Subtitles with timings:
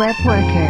[0.00, 0.68] Web Worker。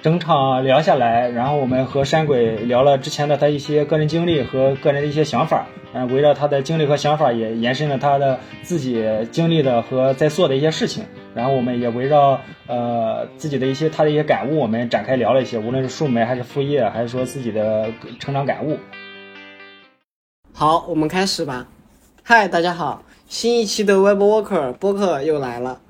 [0.00, 11.04] 整场聊下来，然后我们和山鬼聊了之前的他一些个人经历和个人的一些想法，嗯，围绕他的经历和想法，也延伸了他的自己经历的和在做的一些事情。
[11.34, 18.78] 然后我们也围绕呃自己的一些他的一些感悟，我们展开聊了一些，无论是树莓还是副业，还是说自己的成长感悟。
[20.54, 21.68] 好，我们开始吧。
[22.22, 25.82] 嗨，大家好，新一期的 Web Worker 播客又来了。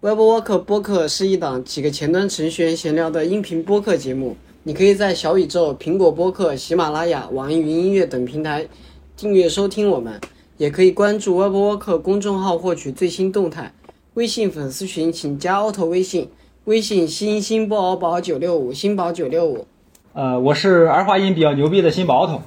[0.00, 4.36] Web Worker 播客是一档几个前端程序员闲聊的音频播客节目。
[4.62, 8.68] 你可以在小宇宙、苹果播客、喜马拉雅、网易云音乐等平台
[9.16, 10.20] 订阅收听我们，
[10.56, 13.74] 也可以关注 Web Worker 公众号获取最新动态。
[14.14, 16.30] 微信粉丝群请加 auto 微信，
[16.66, 19.66] 微信新新不敖宝九六五新宝九六五。
[20.12, 22.40] 呃，我是儿化音比较牛逼的新宝头。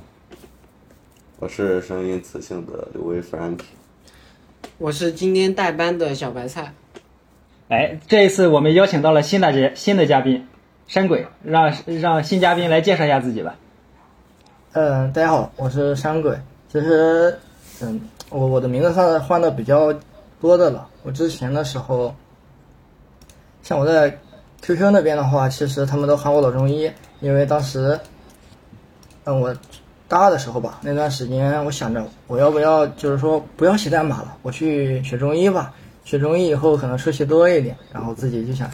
[1.39, 3.59] 我是声音磁性的刘威 Frank。
[4.77, 6.73] 我是今天代班的小白菜。
[7.71, 10.45] 哎，这一次我们邀请到了新大姐，新的嘉宾，
[10.89, 13.55] 山鬼，让让新嘉宾来介绍一下自己吧。
[14.73, 16.37] 嗯，大家好，我是山鬼。
[16.67, 17.39] 其实，
[17.81, 19.93] 嗯，我我的名字算换的比较
[20.41, 20.89] 多的了。
[21.03, 22.13] 我之前的时候，
[23.63, 24.17] 像我在
[24.61, 26.91] QQ 那边的话，其实他们都喊我老中医，
[27.21, 27.97] 因为当时，
[29.23, 29.55] 嗯，我
[30.09, 35.73] 大二的时候吧，那段时间我想着我要不要就是说不要写代码了，我去学中医吧。
[36.03, 38.69] 学中医以后可能出息多一点，然后自己就想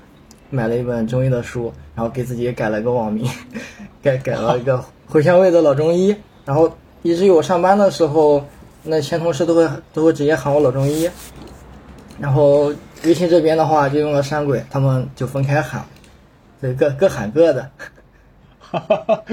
[0.49, 3.29] 买了一本中医的书，然后给自己改了个网名，
[4.01, 8.45] 改改了一个 茴香味的老中医，然后以至于我上班的时候，
[8.83, 11.09] 那前同事都会都会直接喊我老中医，
[12.19, 15.85] 然后微信这边的话就用了山鬼，他们就分开喊，
[16.61, 17.69] 对，各各喊各的。
[18.59, 19.23] 哈哈哈，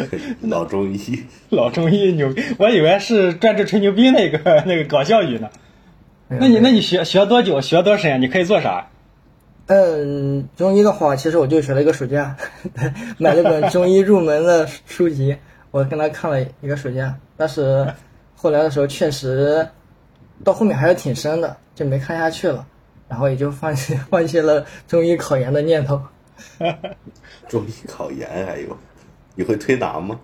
[0.42, 5.50] 老中医， 老中医牛逼，我以为是专治吹牛逼那个那个搞笑语呢。
[6.40, 7.60] 那你那你学学多久？
[7.60, 8.20] 学多深？
[8.20, 8.88] 你可以做啥？
[9.66, 12.36] 嗯，中医的话，其实我就学了一个暑假，
[13.18, 15.36] 买了本中医入门的书籍，
[15.70, 17.16] 我跟他看了一个暑假。
[17.36, 17.86] 但是
[18.36, 19.66] 后来的时候，确实
[20.44, 22.66] 到后面还是挺深的，就没看下去了，
[23.08, 26.00] 然后也就放弃 放弃了中医考研的念头。
[27.48, 28.76] 中医考研还有？
[29.34, 30.20] 你会推拿吗？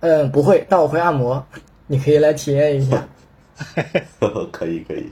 [0.00, 1.44] 嗯，不会，但我会按摩，
[1.86, 3.06] 你可以来体验一下。
[4.50, 5.10] 可 以可以，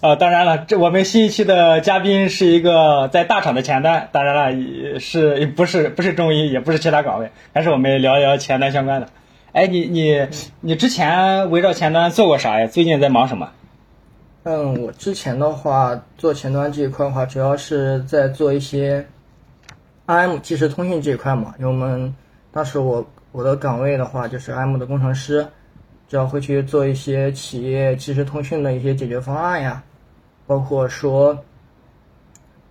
[0.00, 9.08] 啊， 当然了，这我们新一期的嘉宾是一个在大厂的前端，当然了，是不是不是中医，也不是其他岗位，还是我们聊一聊前端相关的。
[9.52, 10.26] 哎，你你
[10.60, 12.66] 你之前围绕前端做过啥呀？
[12.66, 13.50] 最近在忙什么？
[14.44, 19.06] 嗯，我之前的话做前端这一块的话，主要是在做一些
[20.06, 22.14] IM 即时通讯这一块嘛，因为我们
[22.50, 25.46] 当时我我的岗位的话就是 IM 的工程师。
[26.08, 29.82] 主要会去做一些企业即时通讯的一些解决方案呀，
[30.46, 31.36] 包括说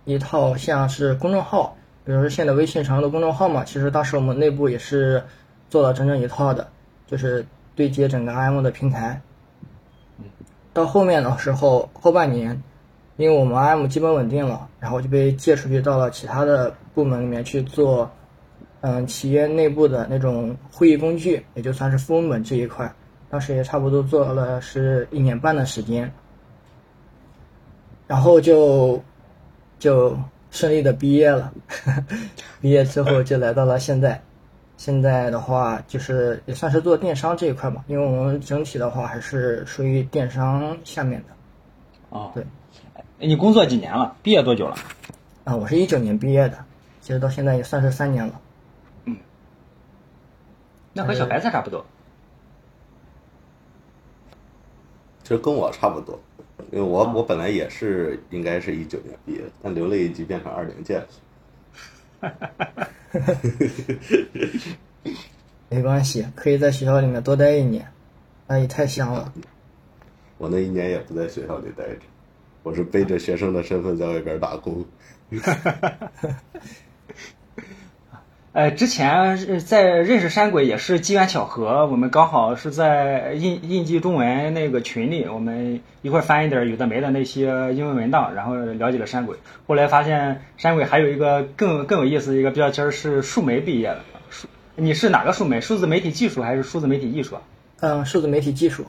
[0.04, 5.22] 一套像是公众号，比如说现在微信常用的公众号嘛，其实当时我们内部也是
[5.68, 6.68] 做了整整一套的，
[7.06, 9.20] 就是对接整个 IM 的平台。
[10.72, 12.62] 到后面的时候，后半年，
[13.16, 18.10] 因为我们 IM 基本稳定了，然后就被借出去到了其他的部门里面去做，
[18.80, 22.92] 嗯，企业内部的那种会议工具，也就算是副本这一块。
[23.34, 26.12] 当时也差不多做了是一年半的时间，
[28.06, 29.02] 然后就
[29.80, 30.16] 就
[30.52, 31.52] 顺利的毕业了。
[32.62, 34.22] 毕业之后就来到了现在，
[34.76, 41.34] 现在的话就是也算是做电商这一块吧，因为我们整体的话还是属于电商下面的。
[42.10, 42.46] 哦，对。
[43.18, 44.14] 你工作几年了？
[44.22, 44.76] 毕业多久了？
[45.42, 46.64] 啊，我是一九年毕业的，
[47.00, 48.40] 其实到现在也算是三年了。
[49.06, 49.16] 嗯。
[50.92, 51.84] 那和小白菜差不多。
[55.24, 56.20] 其实跟我差不多，
[56.70, 61.08] 因为我我本来也是应该是一九年毕业，但留了一级变成二零届了。
[65.70, 67.90] 没关系，可以在学校里面多待一年，
[68.46, 69.32] 那也太香了。
[70.36, 72.00] 我那一年也不在学校里待着，
[72.62, 74.84] 我是背着学生的身份在外边打工。
[78.54, 89.38] 呃，之前在认识山鬼也是机缘巧合，我们刚好是在印印记中文那个群里，我们一块翻一点有的没的那些英文文档，然后了解了山鬼。
[89.66, 94.46] 后来发现山鬼还有一个更更有意思的一个标签是数媒毕业的，数
[94.76, 95.60] 你是哪个数媒？
[95.60, 97.38] 数字媒体技术还是数字媒体艺术？
[97.80, 98.86] 嗯，数字媒体技术。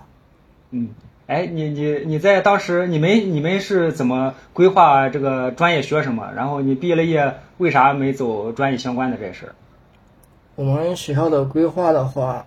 [0.69, 0.89] 嗯，
[1.27, 6.31] 哎，你你你在当时你们你们是怎么规划这个专业学什么？
[6.35, 7.35] 然后你毕了业。
[7.57, 9.55] 为啥没走专业相关的这事儿？
[10.55, 12.45] 我们学校的规划的话，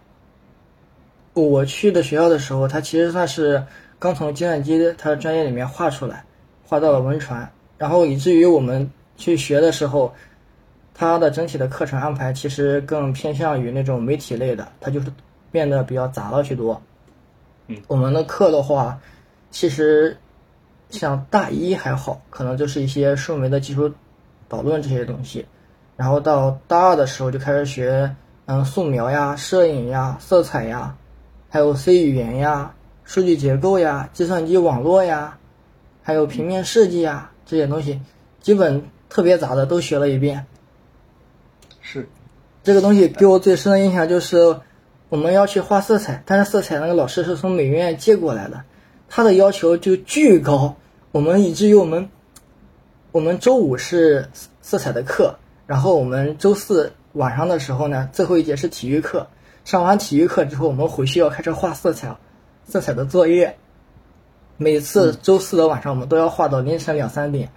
[1.32, 3.64] 我去的学校的时候，它其实算是
[3.98, 6.22] 刚从计算机它的专业里面划出来，
[6.62, 7.50] 划到了文传。
[7.78, 10.12] 然后以至于我们去学的时候，
[10.92, 15.10] 它的整体的课程安排其实更偏向于那种媒体类的，它就是
[15.50, 16.82] 变得比较杂了许多。
[17.68, 18.98] 嗯，我们的课的话，
[19.50, 20.16] 其实
[20.90, 23.92] 像大一还好，可能就是一些数媒的基础
[24.48, 25.46] 导论这些东西，
[25.96, 28.16] 然后到大二的时候就开始学，
[28.46, 30.96] 嗯，素描呀、摄影呀、色彩呀，
[31.50, 32.74] 还有 C 语言呀、
[33.04, 35.38] 数据结构呀、计算机网络呀，
[36.02, 38.00] 还有平面设计呀这些东西，
[38.40, 40.46] 基本特别杂的都学了一遍。
[41.82, 42.08] 是，
[42.62, 44.60] 这个东西给我最深的印象就是，
[45.08, 48.62] 我们要去画色彩，但是色彩那个老师是从美院借过来的，
[49.08, 50.76] 他的要求就巨高，
[51.12, 52.10] 我们以至于我们，
[53.10, 54.28] 我们周五是
[54.60, 55.34] 色彩的课，
[55.66, 59.26] 然后我们周四晚上的时候呢，最后一节是体育课，
[59.64, 62.14] 上完体育课之后，我们回去要开始画色彩，
[62.66, 63.56] 色彩的作业，
[64.58, 67.50] 每次周四的晚上我们都要画到凌晨两三点，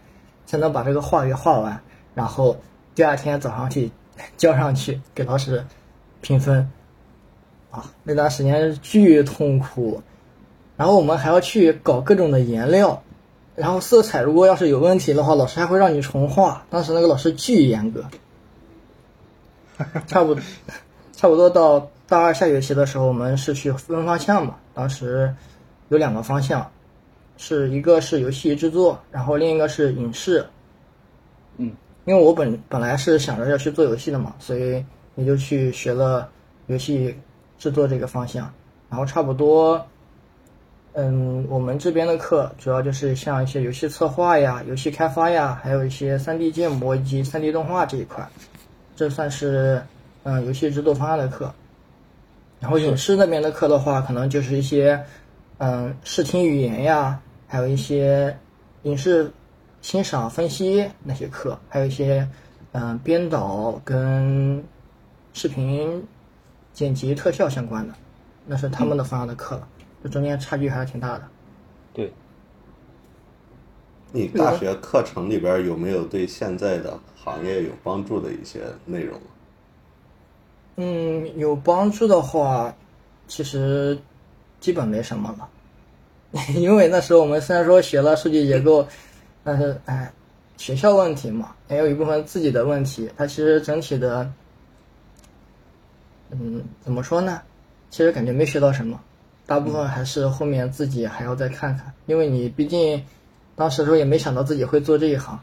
[0.45, 1.81] 才能把这个画给画完，
[2.15, 2.55] 然后
[2.95, 3.91] 第二天早上去
[4.37, 5.65] 交上去给老师
[6.21, 6.71] 评分。
[7.71, 10.03] 啊，那段时间巨痛苦，
[10.77, 13.01] 然后我们还要去搞各种的颜料，
[13.55, 16.65] 然后色彩如果要是有问题的话，老师还会让你重画。
[16.69, 18.05] 当时那个老师巨严格，
[20.05, 20.43] 差不多
[21.13, 24.57] 差不多到大二下学期的时候，我们是去分方向嘛。
[24.73, 25.33] 当时
[25.89, 26.69] 有两个方向，
[27.37, 30.45] 是一个是游戏制作，然后另一个是影视。
[31.57, 31.71] 嗯，
[32.05, 34.83] 因为我本本来是想着要去做游戏的嘛，所以
[35.15, 36.29] 也就去学了
[36.67, 37.15] 游戏
[37.61, 38.51] 制作这个方向。
[38.89, 39.85] 然后差不多，
[40.93, 48.27] 嗯，我们这边的课主要就是像一些游戏策划呀、游戏开发呀，还有一些 3D 建模以及 3D 动画这一块，
[48.95, 49.79] 这算是
[50.23, 51.53] 嗯游戏制作方向的课。
[52.59, 54.99] 然后影视那边的课的话，可能就是一些
[55.59, 58.35] 嗯视听语言呀，还有一些
[58.83, 59.31] 影视
[59.81, 62.27] 欣赏分析那些课，还有一些
[62.73, 64.61] 嗯编导跟
[65.33, 66.05] 视频
[66.73, 67.93] 剪辑特效相关的，
[68.45, 69.67] 那是他们的方向的课了。
[70.03, 71.23] 这中间差距还是挺大的。
[71.93, 72.11] 对，
[74.11, 79.19] 你大学课程里边有没有对现在的行业有帮助的一些内容？
[80.77, 82.73] 嗯，有帮助的话，
[83.27, 83.97] 其实
[84.59, 88.87] 基本没什么了， 因为那时候我们虽然说学了数据结构，
[89.43, 90.11] 但是哎，
[90.57, 93.09] 学校问题嘛，也有一部分自己的问题。
[93.17, 94.31] 它其实整体的，
[96.31, 97.41] 嗯，怎么说呢？
[97.89, 98.99] 其实感觉没学到什么，
[99.45, 103.05] 大部分还是后面自己还要再看看，因为你毕竟
[103.55, 105.39] 当时的时候也没想到自己会做这一行。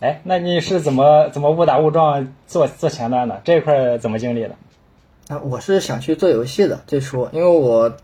[0.00, 3.40] 哎，那你是怎么怎么误打误撞做做前端的？
[3.44, 4.54] 这一块怎么经历的？
[5.28, 7.96] 啊，我是想去做游戏的，最初，因为我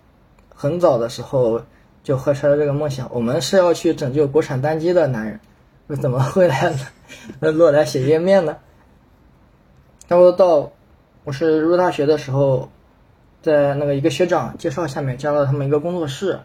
[0.53, 1.62] 很早的时候
[2.03, 3.09] 就怀揣了这个梦想。
[3.12, 5.38] 我们是要去拯救国产单机的男人，
[5.87, 6.75] 我怎么会来
[7.38, 8.56] 落来写页面呢？
[10.09, 10.73] 然后到
[11.24, 12.69] 我是入大学的时候，
[13.42, 16.40] 在那个一个学长介绍下面加了他们一个工作室。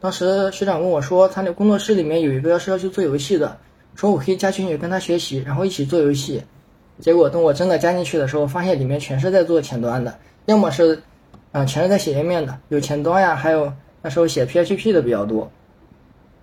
[0.00, 3.58] 当时学长跟我说，他那工作室里面有一个是要去做游戏的，
[3.94, 6.42] 说我可以加进去跟他学习，然后一起做游戏。
[7.00, 11.02] 结果等我真的加进去的时候，发现里面全是在做前端的，要么是，
[11.52, 13.70] 嗯、全是在写页面的，有前端呀，还有
[14.00, 15.50] 那时候写 PHP 的比较多，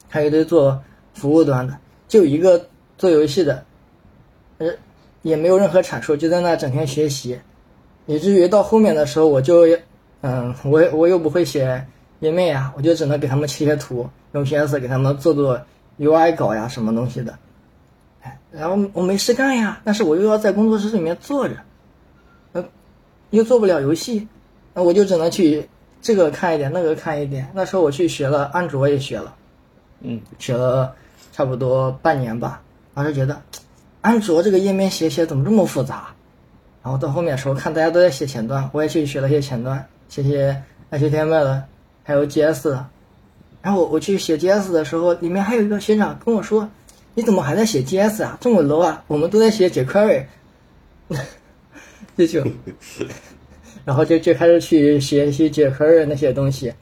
[0.08, 0.84] 还有一堆做
[1.16, 1.76] 服务端的，
[2.08, 3.66] 就一个做游戏的，
[4.60, 4.68] 呃，
[5.24, 7.40] 也没有任何产出，就在那整天学习，
[8.06, 9.66] 以至于到后面的时候，我就，
[10.22, 11.88] 嗯，我我又不会写
[12.20, 15.62] 页面呀，我就只能给他们切切图，用 PS 给他们做做
[16.00, 17.38] UI 稿呀，什么东西的。
[18.52, 21.56] 然后我没事干呀，但是我又要在工作室里面坐着，
[22.54, 22.66] 呃，
[23.30, 24.28] 又做不了游戏，
[24.74, 25.68] 那我就只能去
[26.02, 27.52] 这个看一点，那个看一点。
[27.54, 29.36] 那时候我去学了安卓，也学了，
[30.02, 30.96] 嗯，学了
[31.34, 32.62] 差不多半年吧。
[32.94, 33.42] 当时觉得
[34.02, 36.16] 安卓这个页面写写怎么这么复杂？
[36.86, 40.62] 然后到后面的时候看大家都在写前端，我也去学了些前端，写写
[40.92, 41.64] HTML，
[42.04, 42.78] 还有 GS。
[43.64, 46.70] 然后我我去写 GS 的时候，里面还有一个学长跟我说。
[47.18, 48.38] 你怎么还在写 GS 啊？
[48.42, 49.02] 这么 low 啊！
[49.08, 50.26] 我们都在写 jQuery，
[52.18, 52.46] 这就，
[53.86, 56.74] 然后就就开始去学习 jQuery 那些东西。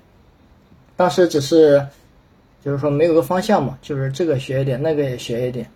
[0.95, 1.85] 当时只是，
[2.65, 5.69] 就是说没有个方向嘛，就是这个学一点，那个也学一点，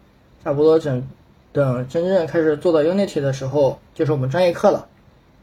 [0.44, 1.08] 差不多整
[1.58, 4.88] 等真正开始做到 Unity 的时候，就是我们专业课了。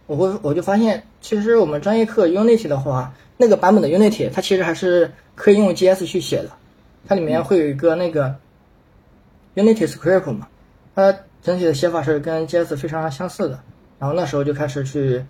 [0.06, 6.50] 我会我就发现，其实我们专业课 Unity 的话，那个版本的 Unity 它其实还是可以用 GS 去写的，
[7.06, 8.34] 它里面会有一个那个。
[9.56, 10.48] Unity Script 嘛，
[10.96, 13.60] 它整体的写法是跟 JS 非常相似的。
[14.00, 15.24] 然后那时候就开始去，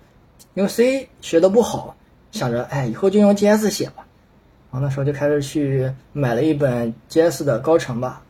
[0.55, 1.95] 因为 C 学的不好，
[2.33, 4.07] 想着哎以后就用 JS 写吧。
[4.73, 8.23] 然后那时候就开始去买了一本 JS 的高程吧，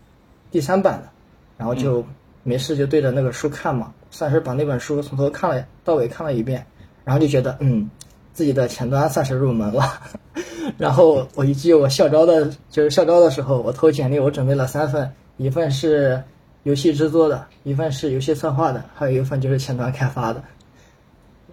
[0.51, 1.09] 第三版的，
[1.57, 2.05] 然后就
[2.45, 6.65] 没事就对着那个书看嘛，算是把那本书从头看了到尾看了一遍，
[7.05, 7.91] 然后就觉得嗯，
[8.33, 10.01] 自己的前端算是入门了。
[10.79, 16.23] 然后我一记我校招的，就是校招的时候，我投简历，我准备了三份，一份是
[16.63, 20.43] 游戏制作的，一份是游戏策划的，还有一份就是前端开发的。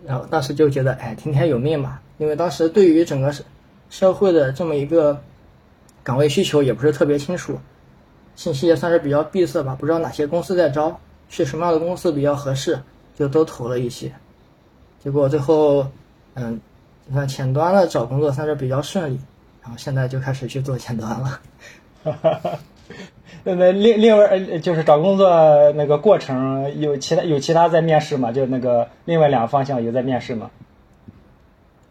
[0.06, 3.44] 然后当时就觉得，哎，听天由命吧，因为当时对于整个社
[3.90, 5.22] 社会的这么一个
[6.04, 7.60] 岗位需求也不是特别清楚，
[8.36, 12.80] 信息也算是比较闭塞吧，不知道哪些公司在招，去什么样的公司比较合适，
[13.16, 14.12] 就都投了一些。
[15.04, 15.86] 结果最后，
[16.36, 16.60] 嗯，
[17.06, 19.20] 你看前端的找工作算是比较顺利，
[19.62, 21.40] 然后现在就开始去做前端了。
[23.44, 25.30] 那那另另外呃就是找工作
[25.74, 28.32] 那个过程有其他有其他在面试吗？
[28.32, 30.52] 就那个另外两个方向有在面试吗？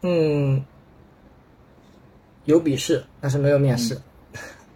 [0.03, 0.65] 嗯，
[2.45, 4.01] 有笔试，但是没有面试。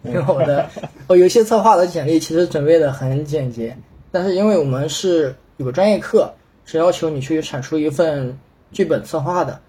[0.07, 0.69] 因为我的
[1.07, 3.75] 我游戏策划的简历其实准备的很简洁，
[4.11, 6.33] 但是因为我们是有个专业课
[6.63, 8.37] 是要求你去产出一份
[8.71, 9.59] 剧本策划的，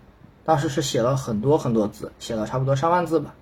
[0.45, 3.35] 当时是写了很多很多字，写了差不多上万字吧。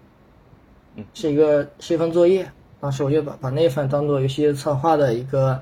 [1.13, 2.49] 是一个是一份作业，
[2.81, 5.61] 当时我就把把那份当做游戏策划的一个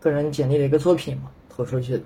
[0.00, 2.02] 个人简历的一个作品嘛投出去的。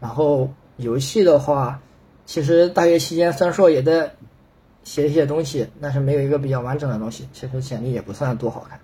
[0.00, 1.80] 然后游戏的话，
[2.26, 4.14] 其实大学期间虽然说也在
[4.84, 8.80] 写一些东西，但是没有一个比较完整的东西，其实简历也不算多好看。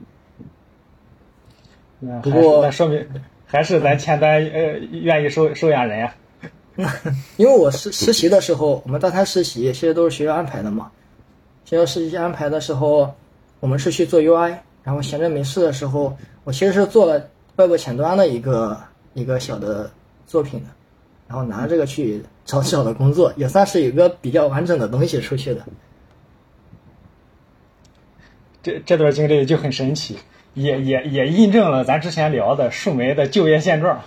[2.23, 3.07] 不过那说明
[3.47, 6.15] 还是咱前端呃愿意收收养人呀。
[7.39, 10.91] 因为我实实习的时候，我们大三实习其实都是学校安排的嘛。
[11.65, 13.15] 学校实习安排的时候，
[13.61, 18.79] 我们是去做 UI，然后闲着没事的时候，我其实是做了外部前端的一个
[19.15, 19.91] 一个小的
[20.27, 20.67] 作品的，
[21.27, 25.65] 然后拿这个去找小的工作，也算是有一个比较完整的东西出去的。
[28.67, 30.19] 这这段经历就很神奇，
[30.55, 34.01] 也也也印证了咱之前聊的树莓的就业现状。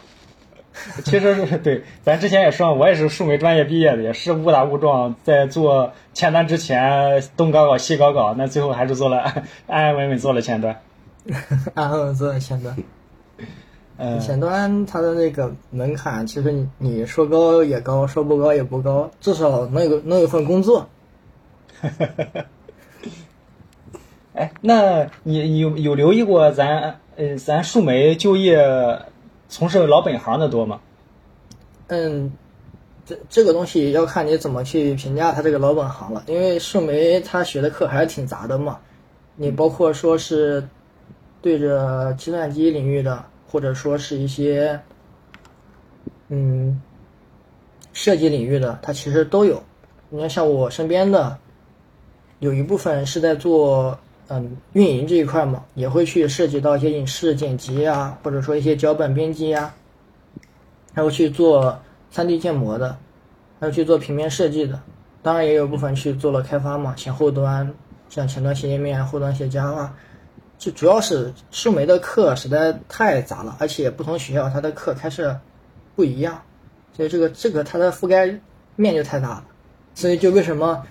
[1.05, 10.81] 其实是 对，咱之前也说，我也是树莓专业毕业的，也是误打误撞，在做前端之前东搞搞西搞搞，那最后还是做了安安稳稳做了前端。
[11.73, 12.75] 安稳做了前端，
[13.95, 20.89] 嗯，前端它的那个门槛，其实你你说高也高，说不高也不高，至少能有能有份工作。
[24.39, 28.57] 哎，那你有有留意过咱呃咱树莓就业
[29.49, 30.79] 从事老本行的多吗？
[31.87, 32.31] 嗯，
[33.05, 38.79] 这这个东西要看你怎么去评价他这个老本行了，因为树莓他学的课还是挺杂的嘛，
[39.35, 40.65] 你包括说是
[41.41, 44.79] 对着计算机领域的，或者说是一些
[46.29, 46.81] 嗯
[47.91, 49.61] 设计领域的，它其实都有。
[50.07, 51.37] 你看，像我身边的
[52.39, 53.99] 有一部分是在做
[54.29, 59.73] 嗯运营这一块嘛，也会去涉及到一些影视剪辑啊，或者说一些脚本编辑呀、
[60.93, 61.79] 还有去做
[62.13, 62.97] 3D 建模的，
[63.59, 64.79] 还有去做平面设计的，
[65.21, 67.73] 当然也有部分去做了开发嘛，前后端，
[68.07, 69.89] 像前端写页面，后端写 Java。
[70.59, 75.39] 就主要是树莓的课实在太杂了，而且不同学校它的课开设
[75.95, 76.41] 不一样，
[76.95, 78.37] 所以这个这个它的覆盖
[78.75, 79.45] 面就太大了。
[79.95, 80.85] 所以就为什么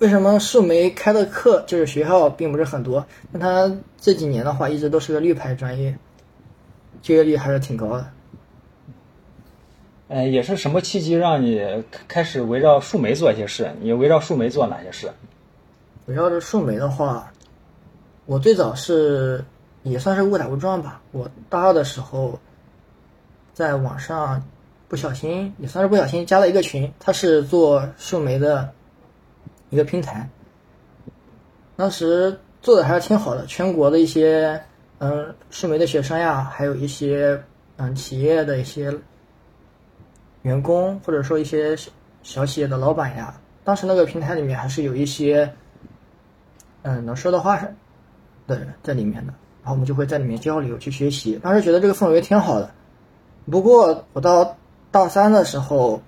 [0.00, 5.98] 为什么树莓开的课就是学校并不是很多，那它这几年的话一直都是个绿牌专业，
[7.02, 8.10] 就业率还是挺高的。
[10.08, 11.58] 呃，也是什么契机让你
[11.90, 13.72] 开开始围绕树莓做一些事？
[13.82, 15.12] 你围绕树莓做哪些事？
[16.06, 17.30] 围绕着树莓的话，
[18.24, 19.44] 我最早是
[19.82, 21.02] 也算是误打误撞吧。
[21.12, 22.38] 我大二的时候，
[23.52, 24.42] 在网上
[24.88, 28.72] 不小心也算是不小心加了一个群，他是做树莓的
[29.70, 30.28] 一个平台。
[31.76, 34.62] 当时做的还是挺好的，全国的一些
[34.98, 37.42] 嗯树莓的学生呀，还有一些
[37.78, 38.94] 嗯企业的一些
[40.42, 41.90] 员工，或者说一些小
[42.22, 45.50] 小企业的老板呀，当时那个平台里面还是有一些
[46.82, 47.58] 嗯能说的话
[48.46, 51.38] 的人在里面的，然后我们就会在里面交流去学习。
[51.42, 52.70] 当时觉得这个氛围挺好的，
[53.50, 54.56] 不过我到
[54.90, 56.02] 大三的时候，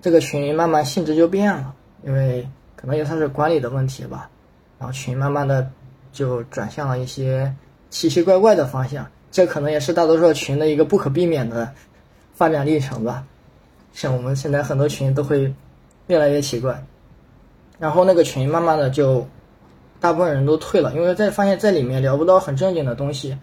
[0.00, 2.46] 这个群慢慢性质就变了，因为
[2.76, 4.28] 可能也算是管理的问题吧，
[4.78, 5.68] 然后群慢慢的
[6.12, 7.52] 就转向了一些
[7.90, 11.72] 奇奇怪怪的方向，这可能也是大多数群的一个不可避免的
[12.34, 13.24] 发展历程吧。
[13.92, 15.52] 像我们现在很多群都会
[16.08, 16.84] 越来越奇怪，
[17.78, 19.26] 然后那个群慢慢的就
[20.00, 23.38] 大部分人都退了，因为在发现在里面聊不到很正经的东西，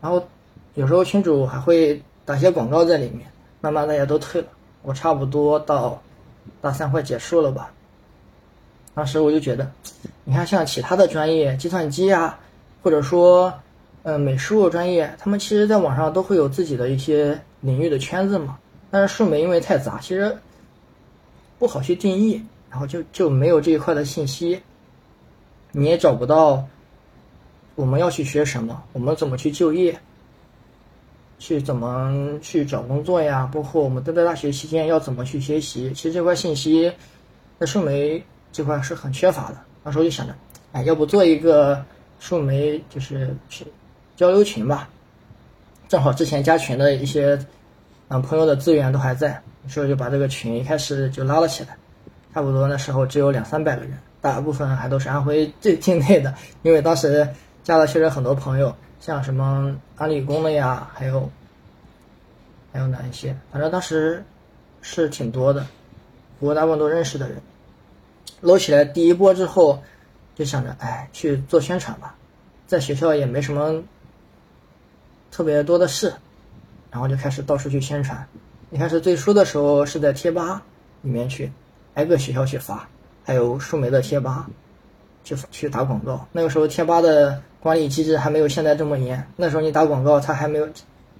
[0.00, 0.26] 然后
[0.74, 3.30] 有时候群主还会打些广告在里面，
[3.60, 4.48] 慢慢大家都退了。
[4.82, 6.02] 我差不多到
[6.60, 7.72] 大三快结束了吧，
[8.94, 9.70] 当时我就觉得，
[10.24, 12.38] 你看像其他的专业，计算机啊，
[12.82, 13.52] 或者说
[14.02, 18.58] 嗯，美术专业，他们其实在网上都会有自己的一些领域的圈子嘛。
[18.90, 20.36] 但是数媒因为太杂，其实
[21.58, 24.60] 不好去定义，然后就就没有这一块的信息，
[25.70, 26.62] 你也找不到
[27.74, 29.98] 我们要去学什么，我们怎么去就业，
[31.38, 36.92] 去怎么去找工作呀，包括我们都在大学期间要怎么去学习，其实这块信息
[37.58, 38.22] 在数媒
[38.52, 39.56] 这块是很缺乏的。
[39.82, 40.34] 那时候就想着，
[40.72, 41.84] 哎，要不做一个
[42.20, 43.66] 数媒就是去
[44.14, 44.88] 交流群吧，
[45.88, 47.36] 正好之前加群的一些
[48.08, 51.76] 嗯朋友的资源都还在，所以就把这个群一开始就拉了起来，
[52.32, 56.32] 差不多那时候只有两三百个人，大部分还都是安徽这境内的，
[56.62, 57.28] 因为当时
[57.64, 61.28] 加了确实很多朋友，像什么安理工的呀，还有
[62.72, 64.24] 还有哪一些，反正当时
[64.80, 65.66] 是挺多的，
[66.38, 67.42] 不过大部分都认识的人。
[68.42, 69.80] 搂起来第一波之后，
[70.34, 72.16] 就想着哎去做宣传吧，
[72.66, 73.80] 在学校也没什么
[75.30, 76.12] 特别多的事，
[76.90, 78.26] 然后就开始到处去宣传。
[78.70, 80.60] 一开始最初的时候是在贴吧
[81.02, 81.52] 里面去
[81.94, 82.88] 挨个学校去发，
[83.24, 84.50] 还有数媒的贴吧
[85.22, 86.26] 去去打广告。
[86.32, 90.68] 那个时候贴吧的管理机制还没有现在这么严，那时候你打广告它还没有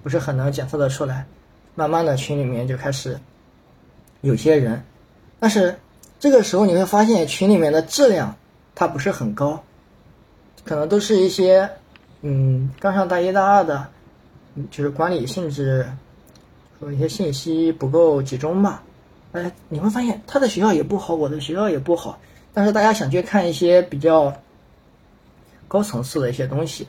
[0.03, 1.25] 不是很能检测的出来。
[1.73, 3.17] 慢慢的群里面就开始
[4.19, 4.83] 有些人，
[5.39, 5.73] 但是。
[6.23, 8.33] 这个时候你会发现群里面的质量
[8.75, 9.61] 它不是很高，
[10.63, 11.69] 可能都是一些
[12.21, 13.89] 嗯刚上大一大二的，
[14.71, 15.85] 就是管理性质，
[16.79, 18.81] 说一些信息不够集中吧。
[19.33, 22.17] 哎，你会发现他的学校也不好，我的学校也不好，
[22.53, 24.33] 但是大家想去看一些比较
[25.67, 26.87] 高层次的一些东西。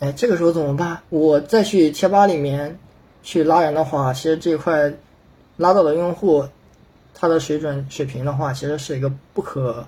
[0.00, 1.02] 哎，这个时候怎么办？
[1.10, 2.80] 我再去贴吧里面
[3.22, 4.92] 去拉人的话，其实这块
[5.56, 6.48] 拉到的用户。
[7.20, 9.84] 他的水准水平的话，其实是一个不可，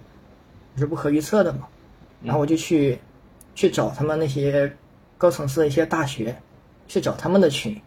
[0.76, 1.68] 是不可预测的嘛。
[2.25, 2.99] 然后我就去
[3.54, 4.76] 去找他们那些
[5.16, 6.37] 高层次的一些大学，
[6.88, 7.81] 去找他们的群，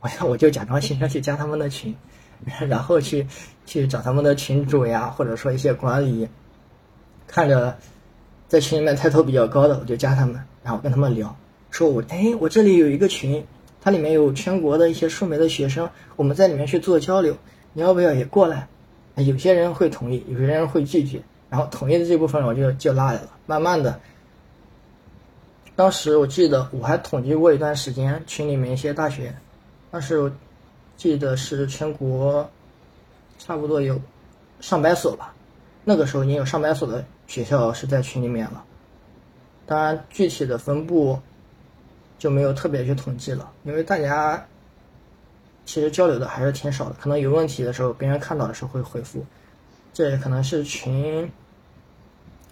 [0.00, 1.92] 我我就假装新生去加他们的群，
[2.68, 3.26] 然后去
[3.66, 6.28] 去找他们的群主呀，或者说一些管理，
[7.26, 7.76] 看着
[8.46, 11.36] 在群里面抬头比较高的，我就加他们，然后跟他们聊，
[11.72, 13.44] 说我哎，我这里有一个群，
[13.80, 17.36] 它里面有全国的一些数媒的学生，我们在里面去做交流，
[17.72, 18.68] 你要不要也过来？
[19.16, 23.28] 有些人会同意，有些人会拒绝，然后同意的这部分我就就拉来了。
[23.46, 24.00] 慢慢的，
[25.76, 29.32] 当时我记得我还统计过一段时间群里面一些大学，
[29.90, 30.30] 当时我
[30.96, 32.48] 记得是全国
[33.38, 34.00] 差不多有
[34.60, 35.32] 上百所吧，
[35.84, 38.64] 那个时候已经有上百所的学校是在群里面了。
[39.64, 41.16] 当然，具体的分布
[42.18, 44.44] 就没有特别去统计了，因为大家。
[45.66, 49.24] 其实交流的还是挺少的，可能有问题的时候，别人看到的时候会回复。
[49.92, 51.30] 这也可能是群，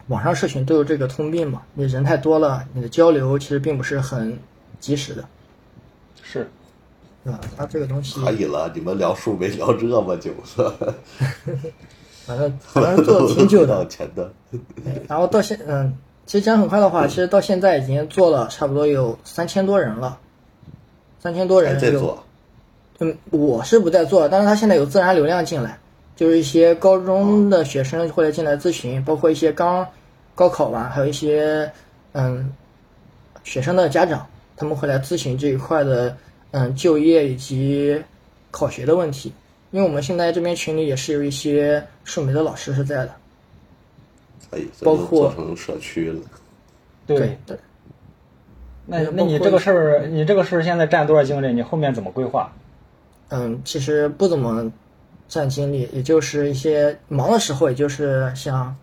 [0.06, 1.62] 网上社群都有这个通病嘛。
[1.74, 4.38] 你人太多了，你的交流其实并不是很
[4.78, 5.24] 及时的。
[6.22, 6.48] 是，
[7.24, 7.40] 对吧？
[7.56, 8.20] 它这个东西。
[8.20, 10.94] 可以了，你们聊数没聊这么久了。
[12.24, 13.84] 反正反正做挺久的。
[13.88, 14.32] 钱的。
[15.08, 15.92] 然后到现嗯，
[16.24, 20.18] 其实讲很快的话，其实到现在已经做了差不多有三千多人了，
[21.18, 22.24] 三千多人在做。
[23.02, 25.76] 嗯，我是不在做，但是他现在有自然流量进来，
[26.14, 29.84] 就是一些高中的学生会来进来咨询，包括一些刚
[30.36, 31.68] 高考完，还有一些
[32.12, 32.52] 嗯
[33.42, 34.24] 学生的家长，
[34.56, 36.16] 他们会来咨询这一块的
[36.52, 38.00] 嗯就业以及
[38.52, 39.32] 考学的问题。
[39.72, 43.10] 因为我们现在这边群里也是有一些数媒的老师是在的，
[44.48, 46.20] 可以，包括做成社区了。
[47.04, 47.58] 对对。
[48.86, 51.52] 那那你这个事儿，你这个事儿现在占多少精力？
[51.52, 52.52] 你后面怎么规划？
[53.34, 54.70] 嗯，其实不怎么
[55.26, 58.76] 占精力，也就是一些忙的时候，也就是像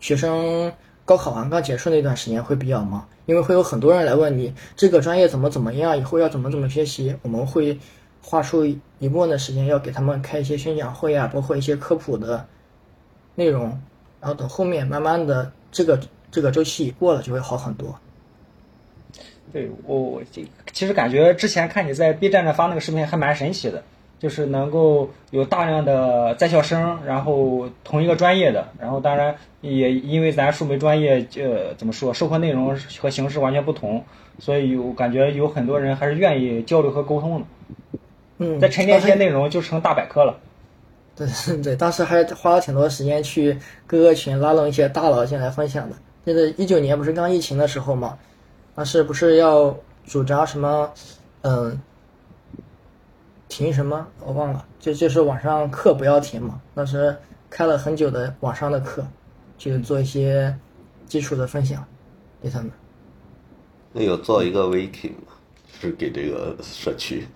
[0.00, 0.72] 学生
[1.04, 7.78] 高考完刚结束那段时间会比较忙，因为会有很多人来问你这个专业怎么怎么样，以后要怎么怎么学习，我们会
[8.22, 12.46] 花出一部分的时间要给他们开一些宣讲会啊，包括一些科普的
[13.34, 13.78] 内容，
[14.22, 17.94] 然后等后面慢慢的这个这个周期一过了就会好很多。
[19.52, 20.22] 对我，我
[20.72, 23.82] 其实感觉之前看你在 B 站上发那个视频还蛮神奇的，
[24.18, 34.04] 就是能够有大量的在校生，然后同一个专业的，然后当然也因为咱数媒专业，呃，怎么说，授课内容和形式完全不同，
[34.38, 37.46] 所以有感觉有很多人还是愿意交流和沟通的。
[38.38, 40.38] 嗯，再沉淀一些内容就成大百科了。
[41.16, 41.26] 对
[41.62, 45.96] 对，当时还花了挺多时间去各个群拉拢一些大佬进来分享的。
[46.24, 48.16] 那个一九年不是刚疫情的时候嘛。
[48.74, 50.90] 当时不是要主张什么，
[51.42, 51.80] 嗯，
[53.48, 56.60] 停什么我忘了，就就是网上课不要停嘛。
[56.74, 57.14] 当时
[57.50, 59.06] 开了很久的网上的课，
[59.58, 60.56] 去做一些
[61.06, 61.84] 基础的分享
[62.40, 62.70] 给他们。
[63.92, 65.32] 那有做一个 wiki 吗？
[65.80, 67.26] 是给这个社区。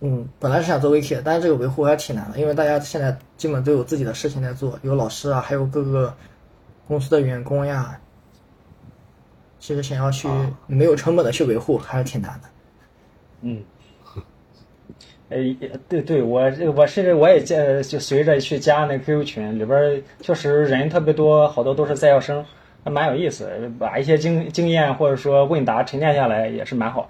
[0.00, 6.14] 嗯，本来是想做 wiki 的，但是这个维护还挺难的，因为大家现在基本都有自己的事情在做，有老师啊，还有各个
[6.88, 7.98] 公司的员工呀。
[9.62, 10.26] 其实想要去
[10.66, 12.48] 没有成本的去维护，还是挺难的。
[13.42, 13.62] 嗯。
[15.30, 15.36] 哎，
[15.88, 22.44] 对对，我我甚至我也见，就随着去加那 QQ 群里边，确实人特别多，好多都是在校生，
[22.82, 23.48] 还蛮有意思，
[23.78, 27.08] 把一些经经验或者说问答沉淀下来，也是蛮好。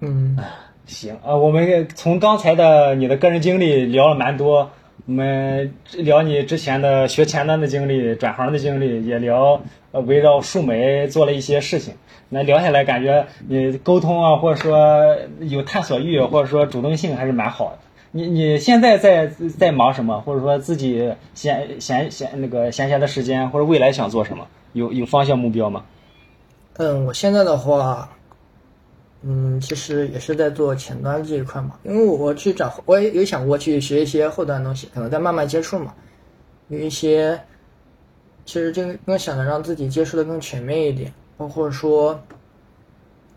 [0.00, 0.38] 嗯。
[0.86, 4.70] 行啊，我们从刚才的你的个人经历聊了蛮多，
[5.08, 9.58] 我们聊你之前的学前端的经历、转行的经历，也聊
[9.90, 11.94] 呃围绕树莓做了一些事情。
[12.28, 17.78] 那聊下来，感觉你沟通啊，或者说有探索欲，或者说主动性还是蛮好的。
[18.10, 20.20] 你你现在在在忙什么？
[20.20, 24.46] 或者说自己闲闲闲那个闲暇的时间，或者未来想做什么？
[24.74, 25.86] 有有方向目标吗？
[26.76, 28.10] 嗯，我现在的话。
[29.30, 35.94] 嗯，其实也是在做前端这一块嘛，因为我去找，我也有想过去学一些后端东西，可能在慢慢接触嘛。
[36.68, 37.38] 有一些，
[38.46, 42.18] 其实就更想着让自己接触的更全面一点，包括说，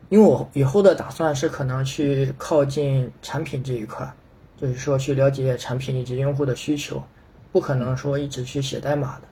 [0.07, 4.09] 因为我以后的打算是可能去靠近产品这一块，
[4.55, 7.03] 就是说去了解产品以及用户的需求，
[7.51, 9.23] 不可能说一直去写代码的，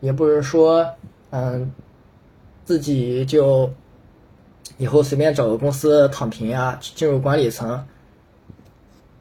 [0.00, 0.88] 也不是说，
[1.32, 1.70] 嗯，
[2.64, 3.70] 自己就。
[4.76, 7.86] 以后随便找个公司躺平呀，进入管理层，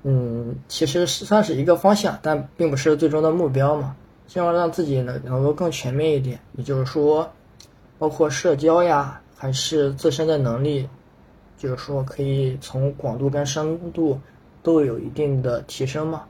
[0.04, 3.96] 嗯，其实是算是一个方向，但并不是最终的目标嘛。
[4.28, 7.32] 希望让自己能能够更全面一点，也就是说，
[7.98, 10.90] 包括社交呀，还是自身的能力，
[11.58, 14.20] 就是说可以从广度跟深度
[14.62, 16.26] 都有一定的提升嘛。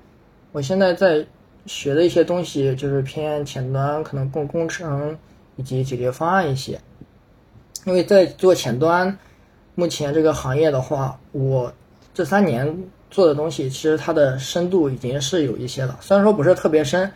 [0.52, 1.26] 我现在在
[1.66, 5.18] 学的一些东西，就是偏前端，可能更工程
[5.56, 6.80] 以及解决方案一些。
[7.88, 9.18] 因为在做前端，
[9.74, 11.72] 目前这个行业的话，我
[12.14, 15.98] 这三年做的东西，其实它的深度已经是有一些了。
[16.02, 17.10] 虽然说不是特别深，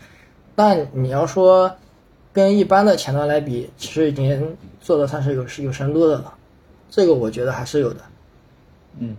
[0.55, 1.75] 但你要说
[2.31, 6.33] 跟一般的前端来比，其实已经做的算是有是有深度的了。
[6.89, 7.99] 这个我觉得还是有的。
[8.97, 9.17] 嗯，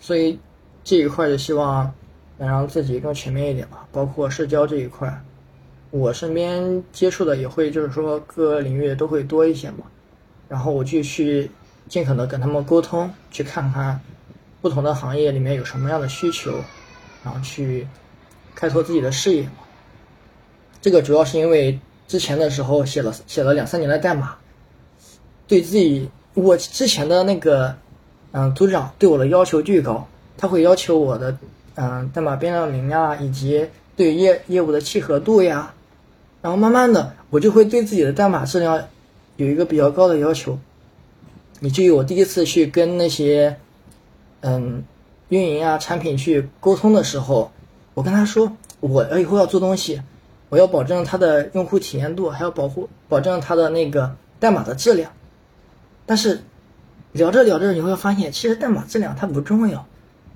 [0.00, 0.38] 所以
[0.84, 1.92] 这一块就希望
[2.38, 5.20] 能让自己更全面一点吧，包括社交这一块，
[5.90, 9.78] 我身边接触的也会就是说各个领域都会多一些嘛。
[10.50, 11.48] 然后我就去
[11.88, 14.00] 尽可能跟他们沟通，去看看
[14.60, 16.52] 不同的行业里面有什么样的需求，
[17.22, 17.86] 然后去
[18.52, 19.48] 开拓自己的事业。
[20.82, 24.34] 这个主要是因为之前的时候写了写了两三年的代码，
[25.46, 27.76] 对自己我之前的那个
[28.32, 31.38] 嗯组长对我的要求巨高，他会要求我的
[31.76, 35.72] 嗯代码变量名啊，以及对业业务的契合度呀，
[36.42, 38.82] 然后慢慢的我就会对自己的代码质量。
[39.40, 40.58] 有一个比较高的要求，
[41.60, 43.56] 以至于我第一次去跟那些，
[44.40, 44.84] 嗯，
[45.30, 47.50] 运营啊、产品去沟通的时候，
[47.94, 50.02] 我跟他说，我要以后要做东西，
[50.50, 55.10] 我要保证它的用户体验度，还要保护保证它的那个代码的质量。
[56.04, 56.42] 但是
[57.12, 59.86] 聊着聊着，你会发现，其实代码质量它不重要，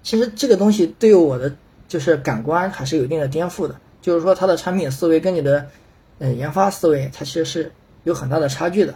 [0.03, 1.55] 其实这个东西对于我的
[1.89, 3.75] 就是感官还是有一定的颠覆的。
[4.01, 5.67] 就是说，它的产品思维跟你的
[6.21, 7.71] 嗯研发思维，它其实是。
[8.05, 8.95] 有很大的差距的，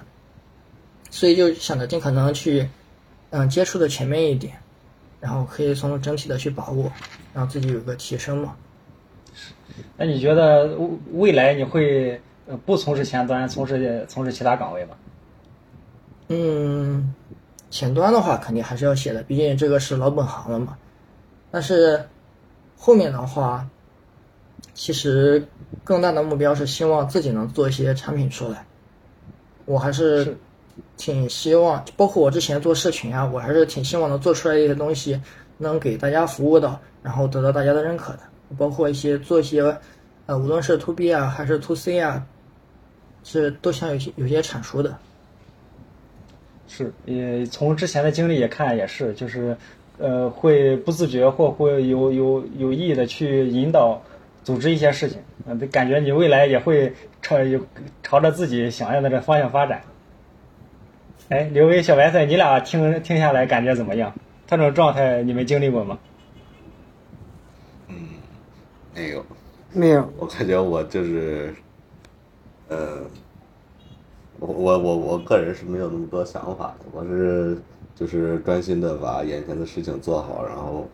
[1.11, 2.68] 所以就想着尽可能去，
[3.31, 4.55] 嗯，接触的全面一点，
[5.21, 6.92] 然后可以从整体的去把握，
[7.35, 8.57] 让自己有个提升嘛。
[9.97, 10.77] 那你觉得
[11.12, 12.21] 未来你会
[12.66, 14.97] 不从事前端，从事从事其他岗位吗？
[16.29, 17.14] 嗯，
[17.71, 20.77] 前端的话肯定还是要写的，毕竟这个是老本行了嘛。
[21.51, 22.09] 但是
[22.77, 23.66] 后面的话，
[24.75, 25.49] 其实
[25.85, 28.66] 更大的目标是希望自己能做一些产品出来。
[29.68, 30.35] 我还是
[30.96, 35.20] 挺希望，包括我之前做社群啊，我还是挺希望能做出来一些东西，
[35.59, 38.20] 能给大家服务到，然后得到大家的认可的。
[38.57, 39.62] 包括一些做一些，
[40.24, 42.26] 呃，无论是 to B 啊还是 to C 啊，
[43.22, 44.96] 是都想有些有些产出的。
[46.66, 49.54] 是，也从之前的经历也看也是，就是，
[49.98, 54.00] 呃，会不自觉或会有有有意的去引导。
[54.48, 57.61] 组织一些事情，嗯，感觉你未来也会朝有
[58.02, 59.82] 朝着自己想要的这方向发展。
[61.28, 64.11] 哎，刘威、小白菜，你俩听听下来感觉怎么样？
[64.46, 65.98] 他这种状态你们经历过吗？
[67.88, 67.94] 嗯，
[68.94, 69.26] 没有，
[69.74, 70.11] 没有。
[70.16, 71.54] 我感觉我就是，
[72.68, 73.02] 呃，
[74.38, 77.58] 我我我我个人是没有那么多想法的，我是
[77.94, 80.88] 就是专心的把眼前的事情做好，然后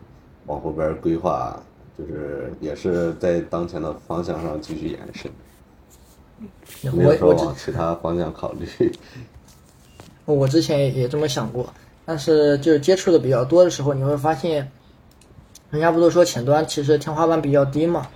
[0.45, 1.57] 往后边规划。
[1.97, 5.31] 就是也是在当前的方向上继续延伸，
[6.93, 8.67] 没有说往其他方向考虑。
[10.25, 11.71] 我之前也也这么想过，
[12.05, 14.69] 但是就是接触的比较多的时候，你会发现，
[15.69, 18.07] 人家不都说前端其实天花板比较低嘛？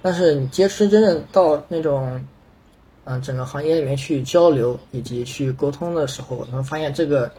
[0.00, 2.24] 但是你接触真正到那种，
[3.04, 7.30] 嗯，整个行业里面去交流以及去沟通的时候，你会发现这个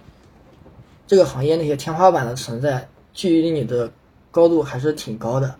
[1.07, 3.89] 这个行业那些天花板的存在，距离你的
[4.29, 5.55] 高度还是挺高的。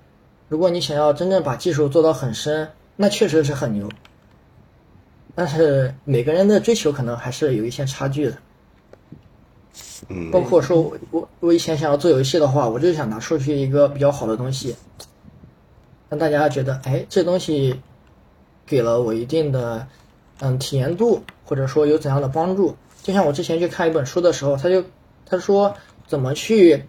[0.50, 3.88] 如果你想要真正把技术做到很深，那确实是很牛。
[5.36, 8.38] 但是每个人的追求可能还是有一些差距的。
[10.10, 14.76] 嗯，包括说我我我以前想要做游戏的话，我就想拿出去一个比较好的东西，
[16.10, 17.80] 让大家觉得，哎，这东西
[18.66, 19.88] 给了我一定的
[20.40, 22.76] 嗯体验度，或者说有怎样的帮助。
[23.04, 24.84] 就像我之前去看一本书的时候，他就
[25.26, 25.76] 他说
[26.08, 26.86] 怎么去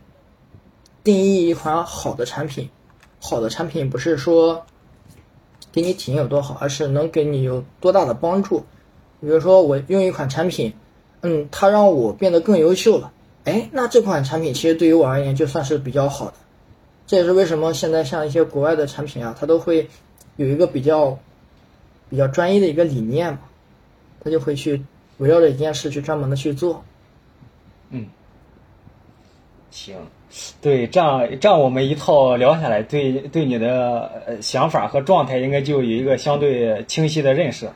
[1.05, 2.71] 定义一款好的产品。
[3.21, 4.67] 好的产品不是说
[5.71, 8.65] 给你体验有多好，而是能给你有多大的帮助。
[9.21, 10.73] 比如说我用一款产品。
[11.23, 13.13] 嗯，它让我变得更优秀了。
[13.45, 16.35] 哎，那这款产品其实对于我而言就算是比较好的。
[17.07, 19.87] 这也是为什么现在像一些国外的产品啊，它都会
[20.37, 21.19] 有一个比较
[22.09, 23.41] 比较专业的一个理念嘛，
[24.25, 24.83] 它就会去
[25.19, 26.83] 围绕着一件事去专门的去做。
[27.91, 28.07] 嗯，
[29.71, 29.99] 行，
[30.61, 37.69] 对，这样这样我们一套聊下来，对对你的想法和状态应该就有一个相对清晰的认识。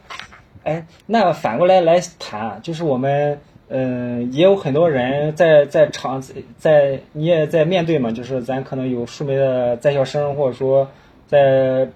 [0.63, 3.39] 哎，那反过来来谈，就是我们，
[3.69, 6.23] 嗯，也有很多人在在场，
[6.57, 10.89] 在你也在面对嘛，就是咱可能有数媒的在校生，或者说
[11.27, 11.89] 在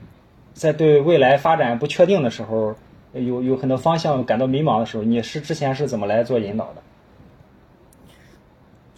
[0.52, 2.74] 在对未来发展不确定的时候，
[3.12, 6.82] 有有很多方向感到迷茫的时候，你是之前是怎么来做引导的？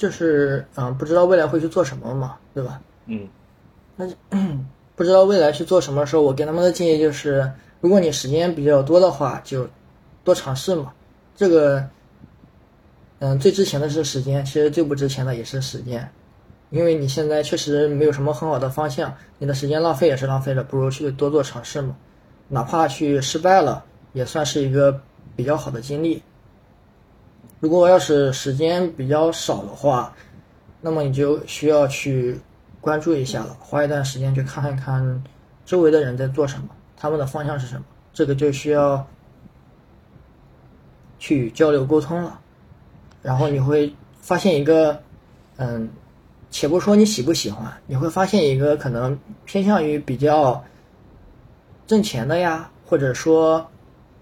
[0.00, 2.80] 就是嗯，不知道未来会去做什么嘛，对吧？
[3.04, 3.28] 嗯，
[3.96, 4.06] 那
[4.96, 7.52] 不知道未来去做什么时候，我给他们的建议就是。
[7.82, 9.68] 如果你时间比较多的话，就
[10.22, 10.92] 多尝试嘛。
[11.34, 11.86] 这个，
[13.18, 16.10] 嗯，最值钱的是时间，其实最不值钱的也是时间，
[16.70, 21.96] 因为你现在确实没有什么很好的方向，你的时间浪费也是浪费了，不如去多做尝试嘛。
[22.48, 25.00] 哪怕去失败了，也算是一个
[25.34, 26.22] 比较好的经历。
[27.60, 30.12] 如果要是时间比较少的话，
[30.80, 32.40] 那么你就需要去
[32.80, 35.22] 关注一下了，花一段时间去看一看
[35.66, 36.68] 周围的人在做什么。
[36.96, 37.84] 他们的方向是什么？
[38.14, 39.06] 这个就需要
[41.18, 42.40] 去交流沟通了。
[43.22, 44.98] 然后你会发现一个，
[45.58, 45.88] 嗯，
[46.50, 50.64] 且不说你喜不喜欢，你会发现一个可能偏向于比较
[51.86, 53.66] 挣钱的呀，或者说，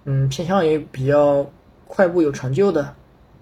[0.04, 1.46] 嗯，偏向于比较
[1.86, 2.92] 快步有成就的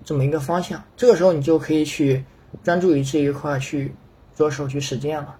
[0.06, 0.82] 这么一个方向。
[0.96, 2.24] 这个时候你就可以去
[2.62, 3.92] 专注于这一块去
[4.36, 5.36] 着手去实践了。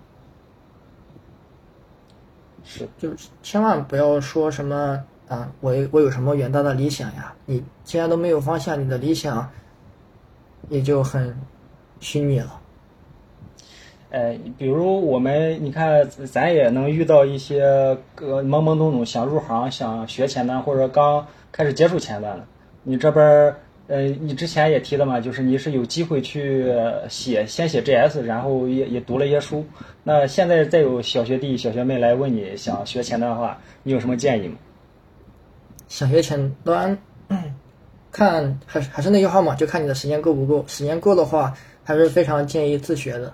[2.64, 7.33] 是，就是千万不要说什么啊，我我有什么远大的理想呀？
[7.46, 9.48] 你既然都没有方向，你的理想
[10.68, 11.40] 也就很
[12.00, 12.61] 虚拟了。
[14.11, 22.44] 呃，比如我们，你看，咱也能遇到一些个懵懵懂懂想入行、想学前端或者刚开始接触前端的，
[22.83, 23.55] 你这边。
[23.88, 26.66] 呃，你之前也提了嘛，就是你是有机会去
[27.09, 29.64] 写，先写 JS，然后也也读了一些书。
[30.03, 34.57] 那现在再有小学弟、小学妹来问你想学前端的话，你有什么建议吗？
[35.87, 36.99] 想学前端，
[38.11, 40.64] 看还是还是那句话嘛，就看你的时间够不够。
[40.66, 43.33] 时间够的话，还是非常建议自学的，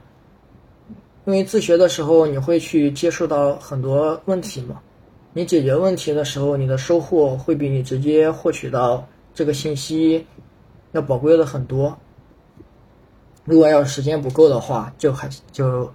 [1.25, 4.83] 因为自学的时候你会去接触到很多问题嘛，
[5.33, 10.27] 你解决问题的时候，你的收获会比你直接获取到这个信息。
[10.93, 11.99] 要宝贵的很多。
[13.45, 15.91] 如果要时间不够的话，就还就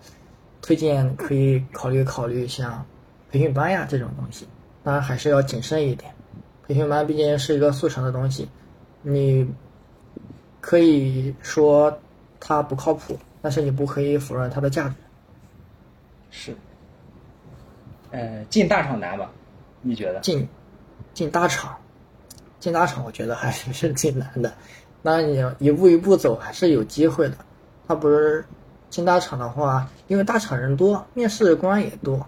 [0.61, 2.83] 推荐可以考虑考虑像
[3.29, 4.47] 培训班呀这种东西。
[4.83, 6.11] 当然还是要谨慎一点，
[6.65, 8.49] 培训班毕竟是一个速成的东西，
[9.03, 9.47] 你
[10.59, 11.95] 可以说
[12.39, 14.95] 它不靠谱，但是你不可以否认它的价值。
[16.31, 16.55] 是。
[18.09, 19.29] 呃，进大厂难吧？
[19.81, 20.21] 你觉得？
[20.21, 20.47] 进
[21.13, 21.77] 进大厂，
[22.59, 24.51] 进大厂，我觉得还是 是挺难的。
[25.01, 27.37] 那你一步一步走还是有机会的。
[27.87, 28.43] 他不是
[28.89, 32.25] 进大厂的话，因为大厂人多，面试官也多。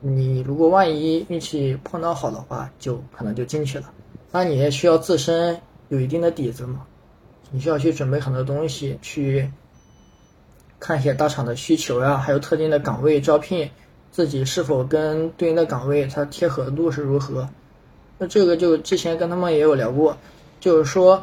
[0.00, 3.90] 你如果万一运气碰到好的话，就可能就进去了。
[4.30, 6.86] 那你也需要自身有一定的底子嘛？
[7.50, 9.50] 你需要去准备很多东西，去
[10.80, 13.70] 看一些大厂的需求呀，还有特定的岗位招聘，
[14.10, 17.48] 自己是否跟对应的岗位它贴合度是如何？
[18.26, 20.16] 这个就之前跟他们也有聊过，
[20.60, 21.22] 就是说。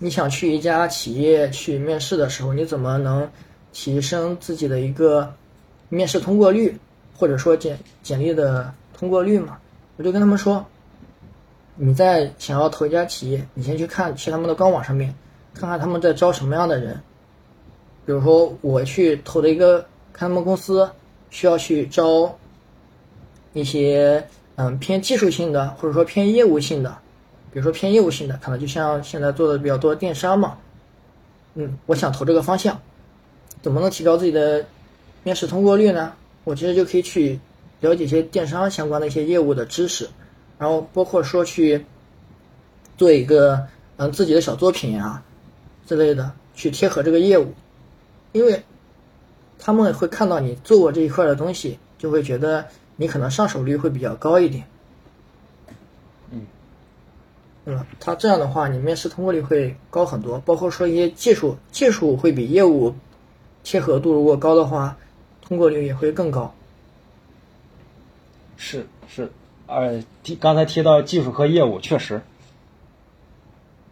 [0.00, 3.30] 你想去一家企业去面试的时候，你怎么能
[3.72, 5.32] 提升自己的一个
[5.88, 6.76] 面试通过率，
[7.16, 9.56] 或者说简简历的通过率嘛？
[9.96, 10.66] 我就跟他们说，
[11.76, 15.14] 你在想要投一家企业，你先去看去他们的官网上面，
[15.54, 17.00] 看看他们在招什么样的人。
[18.04, 19.78] 比如说我去投的一个，
[20.12, 20.90] 看他们公司
[21.30, 22.36] 需要去招
[23.52, 24.22] 一些
[24.56, 26.96] 嗯偏技术性的，或者说偏业务性的。
[27.52, 30.58] 比如说偏业务性的，可能就像现在做的比较多电商嘛。
[31.54, 32.80] 嗯，我想投这个方向，
[33.62, 34.64] 怎么能提高自己的
[35.22, 36.12] 面试通过率呢？
[36.42, 37.38] 我其实就可以去
[37.80, 40.08] 了解一些电商相关的一些业务的知识，
[40.58, 41.84] 然后包括说去
[42.98, 43.64] 做一个
[43.98, 45.22] 嗯自己的小作品啊
[45.86, 47.54] 之类的，去贴合这个业务，
[48.32, 48.60] 因为
[49.58, 54.64] 他们会看到你做过这一块的东西，就会觉得你可能上手率会比较高一点。
[57.66, 60.38] 嗯，他这样的话，你面试通过率会高很多。
[60.40, 62.94] 包括说一些技术，技术会比业务
[63.62, 64.98] 贴合度如果高的话，
[65.40, 66.54] 通过率也会更高。
[68.58, 69.30] 是是，
[69.66, 72.20] 呃，提刚才提到技术和业务，确实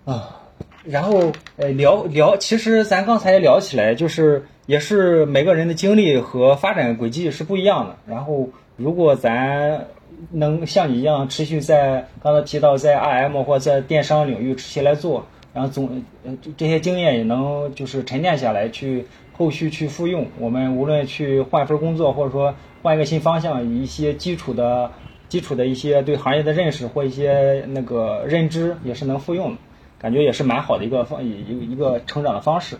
[0.04, 0.38] 啊。
[0.84, 7.96] 然后呃，聊聊，其实咱刚才聊起来，就是也是每个人的经历和发展轨迹是不一样的。
[8.06, 9.86] 然后如果咱
[10.30, 19.06] 能像你一样持续在刚才提到在 IM 或在电商领域持续来做，然后总呃这些经验也能就是沉淀下来，去
[19.36, 20.26] 后续去复用。
[20.38, 24.90] 我们无论去换份工作，或者说换一个新方向，一些基础的
[25.28, 29.58] 基础的一些对行业的认识或一些那个认知也是能复用的，
[29.98, 32.76] 感觉也是蛮好的一个方一一个成长的方式。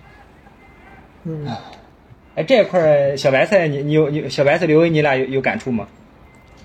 [1.25, 1.47] 嗯，
[2.35, 5.87] 哎，这一块小白菜，你你有你小白菜刘威，你俩有有感触吗？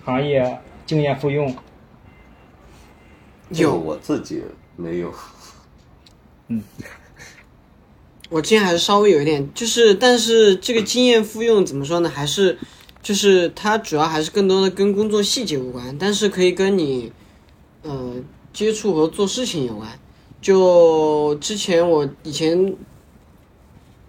[0.06, 1.54] 行业经验复用，
[3.50, 4.42] 有我自己
[4.78, 5.14] 没有。
[6.48, 6.64] 嗯
[8.30, 12.10] 我之前还是稍微有一点，就是但是这个经验复用怎么说呢？
[12.10, 12.58] 还是
[13.02, 17.12] 就是它主要还是更多的跟工作细节无关，但是可以跟你
[17.84, 18.16] 呃
[18.54, 19.90] 接触和做事情有关。
[20.42, 22.76] 就之前我以前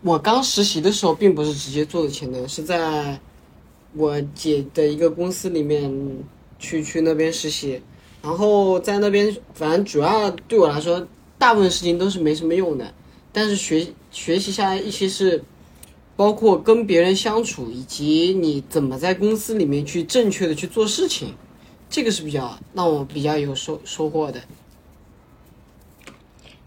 [0.08, 3.20] 我刚实习的时候，并不是直接做的前端，是在
[3.94, 5.92] 我姐的一个公司里面
[6.58, 7.82] 去去那边实习，
[8.22, 12.94] 然后在那边反正主要对我来说，大部分事情都是没什么用的。
[13.32, 15.44] 但是学学习下来一些是，
[16.16, 21.34] 包括跟别人相处，以及你怎么在公司里面去正确的去做事情，
[21.90, 24.40] 这个是比较让我比较有收收获的。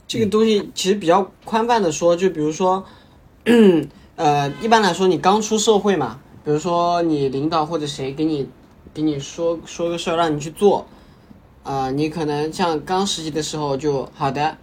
[0.07, 2.85] 这个东西其实比较宽泛的说，就比如说，
[4.15, 8.47] 呃，一般来说你刚出社会嘛，比如说你领导或者谁给你
[8.93, 10.85] 给你说说个事儿让你去做，
[11.63, 14.57] 啊、你可能像刚实习的时候就好的，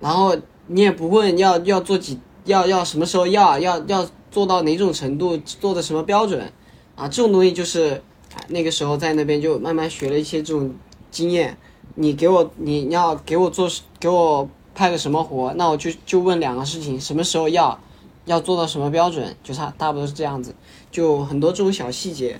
[0.00, 6.52] 然后你也不问要要做几要要什么时候要要要做到哪种程度，做的什么标准
[6.96, 7.06] 啊？
[7.06, 8.02] 这种东西就是
[8.48, 10.74] 那个时候在那边就慢慢学了一些这种
[11.12, 11.56] 经验。
[11.94, 17.78] 你给我你要给我做给我派个什么活，那我就就问两个事情，什么时候要
[18.24, 20.54] 要做到什么标准，就差大不多是这样子，
[20.90, 22.38] 就很多这种小细节。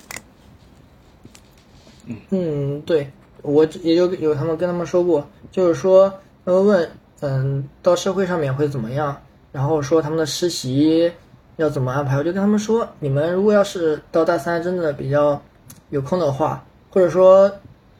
[2.29, 3.09] 嗯，对，
[3.41, 9.19] 我也有有他们跟他们说过，就是说他们问，嗯，到社会上面会怎么样，
[9.51, 11.11] 然后说他们的实习
[11.55, 15.41] 要怎么安排，我就跟他们说，你们如果要是到大三真的比较
[15.89, 17.51] 有空的话，或者说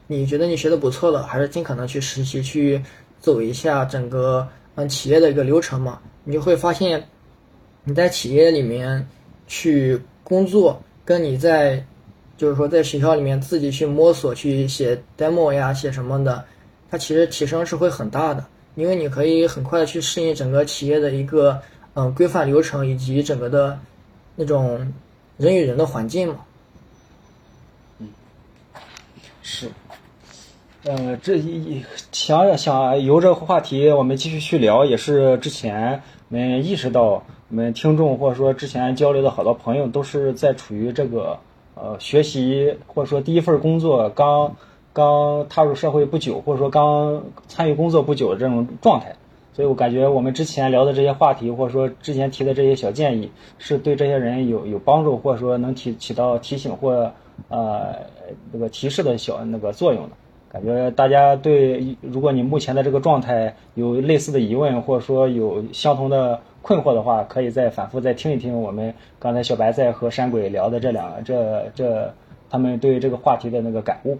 [0.06, 2.80] 你觉得你学的不错了，还是尽可能去实习，去
[3.26, 7.08] 走一下整个嗯企业的一个流程嘛，你就会发现
[7.82, 9.04] 你在企业里面
[9.48, 11.84] 去工作，跟你在
[12.36, 16.44] 就是说在学校里面自己去摸索、去写 demo 呀、写什么的，
[16.88, 21.60] 它其实提升是会很大的，因为你可以很快的去适应整个企业的一个
[21.94, 23.76] 嗯规范流程以及整个的
[24.36, 24.92] 那种
[25.36, 26.44] 人与人的环境嘛。
[27.98, 28.08] 嗯
[29.42, 29.68] 是，
[30.86, 31.42] 呃，这
[32.12, 41.40] 想想由这个话题我们继续去聊，也是之前我们意识到，我们听众或者说之前交流的好多朋友都是在处于这个
[41.74, 44.54] 呃学习或者说第一份工作刚
[44.92, 49.16] 刚踏入社会不久，或者说刚参与工作不久的这种状态。
[49.54, 57.10] 所以我感觉我们之前聊的这些话题，或者说之前提的这些小建议，是对这些人有有帮助，或者说能提起到提醒或
[57.48, 57.96] 呃
[58.52, 60.10] 那个提示的小那个作用的。
[60.56, 72.14] 感觉大家对，如果你目前的这个状态有类似的疑问，或者说有相同的困惑的话，可以再反复再听一听我们刚才小白在和山鬼聊的这两个这这
[72.48, 74.18] 他们对这个话题的那个感悟。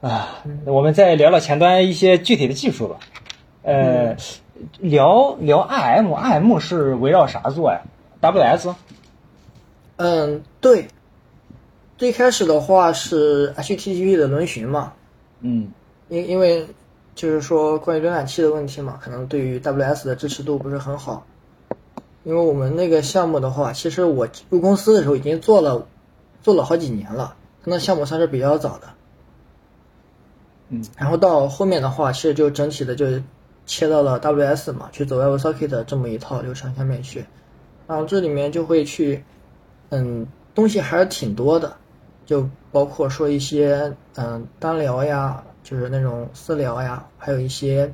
[0.00, 2.96] 啊，我们再聊聊前端一些具体的技术吧。
[3.62, 4.16] 呃，
[4.78, 7.82] 聊聊 IM，IM 是围绕啥做呀
[8.22, 8.70] ？WS？
[9.96, 10.86] 嗯，对。
[11.96, 14.92] 最开始的话是 HTTP 的轮询嘛，
[15.40, 15.72] 嗯。
[16.08, 16.66] 因因为
[17.14, 21.26] 就是说关于浏览器的问题嘛，可能对于 WS 的支持度不是很好。
[22.24, 25.86] 因为我们那个项目的话，其实我入公司的时候已经做了，
[26.42, 28.88] 做了好几年了，那项目算是比较早的。
[30.68, 33.06] 嗯，然后到后面的话，其实就整体的就
[33.66, 37.24] 切到了 WS 嘛，去走 WebSocket 这么一套流程下面去，
[37.86, 39.24] 然后这里面就会去，
[39.90, 41.76] 嗯，东西还是挺多的，
[42.26, 47.92] 就包括说一些嗯单聊呀，就是那种私聊呀，还有一些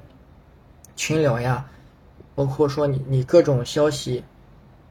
[0.96, 1.66] 群聊呀。
[2.36, 4.24] 包括说你你各种消息，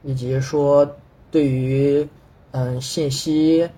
[0.02, 0.96] 以及说
[1.30, 2.08] 对于
[2.52, 3.68] 嗯信息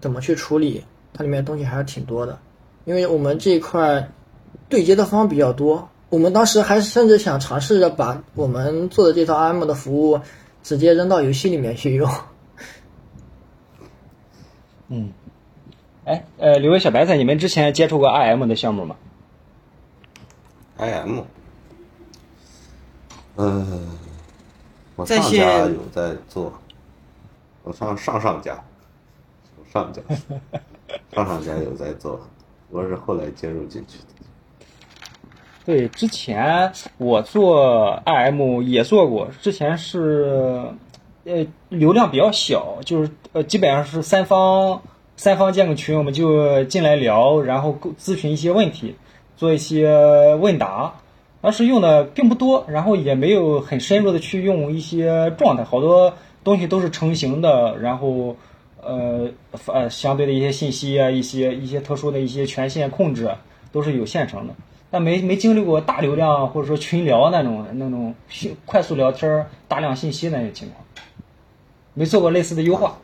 [0.00, 2.38] 怎么去处理，它里面东西还是挺多的。
[2.84, 4.08] 因为我们这一块
[4.68, 10.20] 对接的方比较多，我们当时还甚至想尝试着把我们做的这套 IM 的服务
[10.62, 12.08] 直接扔到游戏里面去用。
[14.88, 15.12] 嗯，
[16.04, 18.96] 哎，呃，刘伟小白菜，你们之前接触过 IM 的项目吗
[20.78, 21.22] ？IM。
[23.36, 23.88] 嗯，
[24.94, 26.52] 我在上家有在做，
[27.64, 28.62] 我上上上家，
[29.72, 30.00] 上家，
[31.12, 32.20] 上上家有在做，
[32.70, 34.04] 我是后来接入进去的。
[35.66, 40.70] 对，之前我做 IM 也做过，之前是
[41.24, 44.80] 呃流量比较小，就是呃基本上是三方
[45.18, 48.96] 三方建个群，我们就进来聊，然后咨询一些问题，
[49.36, 50.94] 做一些问答。
[51.42, 58.36] 当时用的并不多，然后也没有很深入的去用一些状态，好多东西都是成型的，然后
[58.82, 59.28] 呃
[59.66, 63.30] 呃相对的一些信息啊，一些一些特殊的一些权限控制
[63.70, 64.54] 都是有现成的，
[64.90, 68.14] 但没没经历过大流量或者说群聊那种那种
[68.64, 70.82] 快速聊天大量信息那些情况，
[71.92, 72.96] 没做过类似的优化。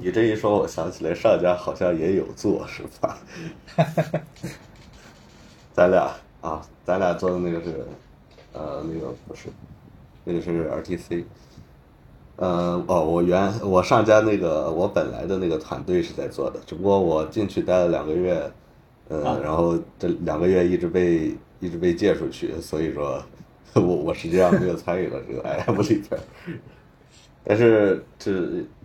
[0.00, 3.18] 你这一说，我想起来上家好像也有做，是吧？
[5.74, 6.10] 咱俩。
[6.40, 7.84] 啊，咱俩做的那个是，
[8.52, 9.48] 呃，那个不是，
[10.22, 11.24] 那个是 RTC。
[12.36, 18.48] 呃，哦，我原我上家那个我本来的那个团队是在做的，只不过我进去待了两个月，
[19.08, 23.20] 呃，然后这两个月一直被一直被借出去，所以说，
[23.74, 26.20] 我我实际上没有参与到这个 IM 里边。
[27.44, 28.32] 但是这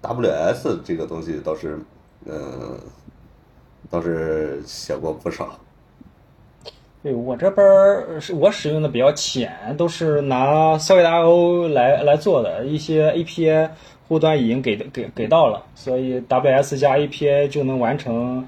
[0.02, 1.78] WS 这个东西倒是，
[2.26, 2.80] 嗯，
[3.90, 5.60] 倒是写过不少。
[7.02, 13.70] 对我这边是我使用的比较浅，都是拿 Socket IO 来来做的，一些 API
[14.08, 18.48] 后端已经给给给到了，所以 WS 加 API 就能完成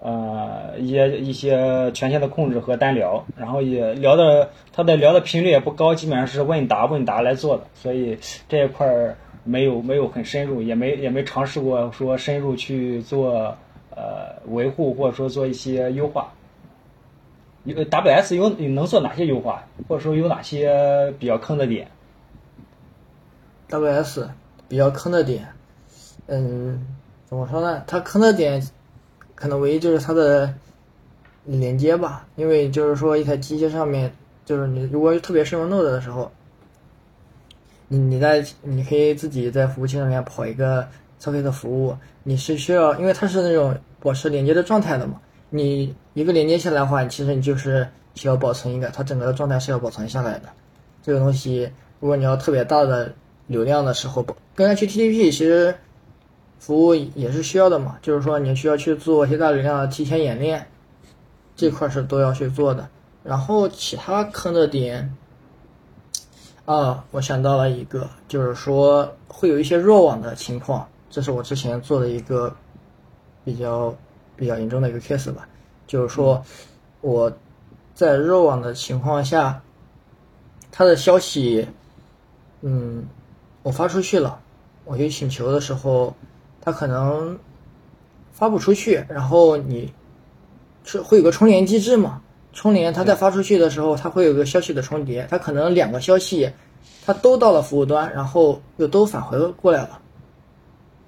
[0.00, 8.18] 呃一些一些权限的控制和单聊，然后也聊的它的聊的频率也不高，基本上是问答问答来做的，所以
[8.50, 13.56] 这一块儿没有没有很深入，也没也没尝试过说深入去做
[13.90, 16.32] 呃维护或者说做一些优化。
[17.64, 21.88] 有 WS 有能做哪些优化，或者说有哪些比较坑的点
[23.70, 24.28] ？WS
[24.68, 25.48] 比较坑的点，
[26.26, 26.86] 嗯，
[27.24, 27.82] 怎么说呢？
[27.86, 28.62] 它坑的点
[29.34, 30.54] 可能唯一就是它的
[31.44, 34.12] 连接吧，因为就是说一台机器上面，
[34.44, 36.30] 就是你如果特别是用 Node 的时候，
[37.88, 40.88] 你你在你可以自己在服务器上面跑一个
[41.20, 45.20] Socket 服务，你是需要，因为它是那种保持连接的状态的嘛。
[45.50, 50.48] 你一个连接下来的话，其实你就是需要保存一个，它整个的状态是要保存下来的。
[51.02, 51.70] 这个东西，
[52.00, 53.12] 如果你要特别大的
[53.46, 55.74] 流量的时候，跟 HTTP 其实
[56.58, 60.66] 服务也是需要的嘛，就是说你需要去做一些大流量的提前演练，
[61.54, 62.88] 这块是都要去做的。
[63.22, 65.14] 然后其他坑的点，
[66.66, 72.54] 啊，我想到了一个，就是说会有一些弱网的情况，这是我之前做的一个
[73.44, 73.94] 比较。
[74.36, 75.46] 比较严重的一个 case 吧，
[75.86, 76.44] 就是说
[77.02, 77.32] 我
[77.94, 79.62] 在弱网的情况下，
[80.72, 81.68] 他的消息，
[82.62, 83.06] 嗯，
[83.62, 84.40] 我发出去了，
[84.84, 86.12] 我去请求的时候，
[86.60, 87.38] 他可能
[88.32, 89.94] 发不出去，然后你
[90.82, 92.20] 是会有个重连机制嘛？
[92.54, 96.50] 重连，它在发出去的时候，它会有个消息的重叠，它可能两个消息，
[97.04, 100.00] 它都到了服务端，然后又都返回过来了。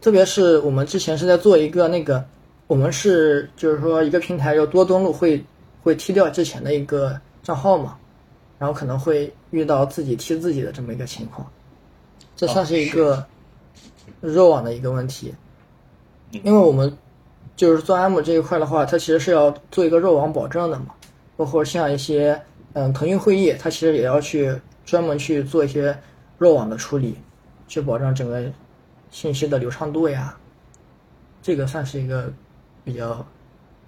[0.00, 2.22] 特别是我们之前是在做一个那个。
[2.68, 5.40] 我们是就是说一个平台要多登录会
[5.84, 7.96] 会踢掉之前的一个账号嘛，
[8.58, 11.48] 然后可能会遇到自己踢自己的这么一个情况，
[12.34, 13.24] 这算是一个
[14.20, 15.32] 弱网的一个问题，
[16.42, 16.92] 因为我们
[17.54, 20.86] 就是做 M 这一块的话，它其实是要做一个弱网保证的嘛，
[21.36, 22.40] 包括像一些
[22.72, 25.96] 嗯腾讯会议，它其实也要去专门去做一些
[26.38, 27.16] 弱网的处理，
[27.68, 28.44] 去保障整个
[29.10, 30.36] 信息的流畅度呀，
[31.42, 32.32] 这个算是一个。
[32.86, 33.26] 比较，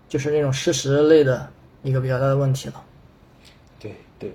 [0.09, 1.49] 就是那种事实类的
[1.85, 2.85] 一个比较大的问题了。
[3.79, 4.35] 对对，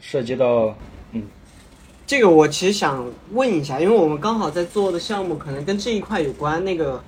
[0.00, 0.76] 涉及到
[1.12, 1.22] 嗯
[2.08, 7.00] 这个我其实想问一下，因为我们刚好在做的项目可能跟这一块有关，那个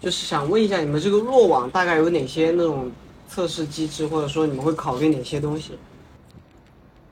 [0.00, 2.90] 就是想问一下你们这个弱网大概有哪些那种
[3.28, 5.78] 测试机制，或者说你们会考虑哪些东西？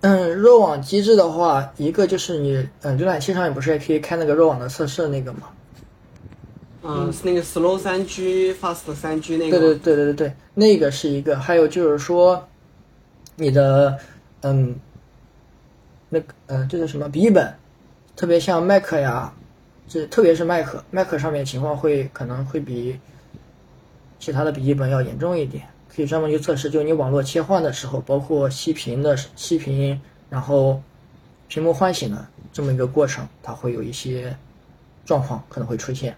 [0.01, 5.49] 嗯，弱网机制的话，一个就是你，嗯，浏览器上也不是也可以开那个弱网的测试那个吗？
[6.83, 9.59] 嗯，是那个 slow 三 G、fast 三 G 那个。
[9.59, 11.39] 对对对对对对，那个是一个。
[11.39, 12.47] 还有就是说，
[13.37, 13.99] 你的，
[14.43, 14.79] 嗯，
[16.11, 17.55] 那个，呃，这叫什么笔记本，
[18.15, 19.33] 特别像 Mac 呀，
[19.89, 23.01] 这特别是 Mac，Mac 上面情况会可能会比
[24.21, 25.67] 其他的笔记本要严重一点。
[25.95, 30.83] 可以专门去测试，就你网络切换的时候，包括熄屏的熄屏，然后
[31.47, 34.37] 屏幕唤醒的这么一个过程，它会有一些
[35.05, 36.17] 状况可能会出现，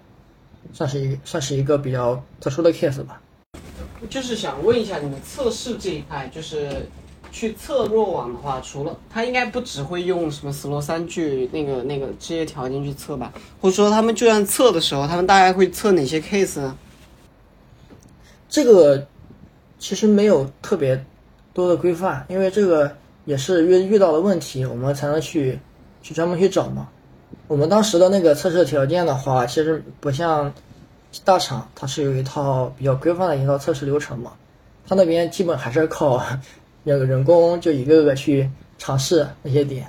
[0.72, 3.20] 算是一算是一个比较特殊的 case 吧。
[4.08, 6.88] 就是想问一下，你们测试这一块，就是
[7.30, 13.32] 去测弱网的话，除了它应该不只会用什么 slow 三 G 那个那个这些条件去测吧？
[13.60, 16.76] 或者说他们就算测的时候，他们大概会测哪些 case 呢？
[18.48, 19.06] 这个
[19.86, 21.00] 其实没有特别
[21.54, 22.90] 多的规范，因为这个
[23.24, 25.56] 也是遇遇到了问题，我们才能去
[26.02, 26.88] 去专门去找嘛。
[27.46, 30.52] 我们当时的那个测试条件的话，其实不像
[31.24, 34.32] 大厂，它是有一套比较规范的一套测试流程嘛。
[34.88, 36.20] 它那边基本还是靠
[36.82, 39.86] 那个人工就一个个去尝试那些点。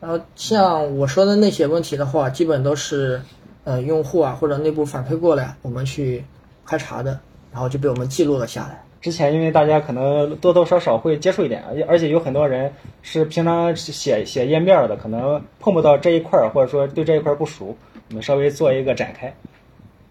[0.00, 3.20] 然后像我说的那些问题的话，基本都是
[3.64, 6.24] 呃用户啊或者内部反馈过来，我们去
[6.64, 7.20] 排查的，
[7.52, 8.82] 然后就被我们记录了下来。
[9.00, 12.70] 之前，因为大家可能多多少少会接触一点，而且有很多人
[13.00, 17.74] 是平常写写页面的，可能碰不到这一块儿，或者说对这一块儿不熟，
[18.10, 19.32] 我们稍微做一个展开。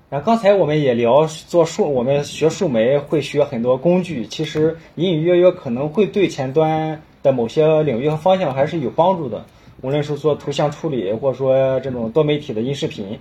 [0.10, 9.46] 然后刚才我们也聊做数，我们学数媒会学很多工具，其实隐隐约约可能会对前端的某些领域和方向还是有帮助的，
[9.82, 13.20] 无论是做图像处理，或者说这种多媒体的音视频。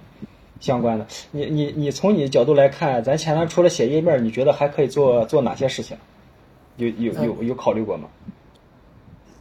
[0.61, 5.97] 相关的，你你你从你角度来看，咱前端除了写页面，你觉得还可以做做哪些事情？
[6.77, 8.09] 有有有有考虑过吗？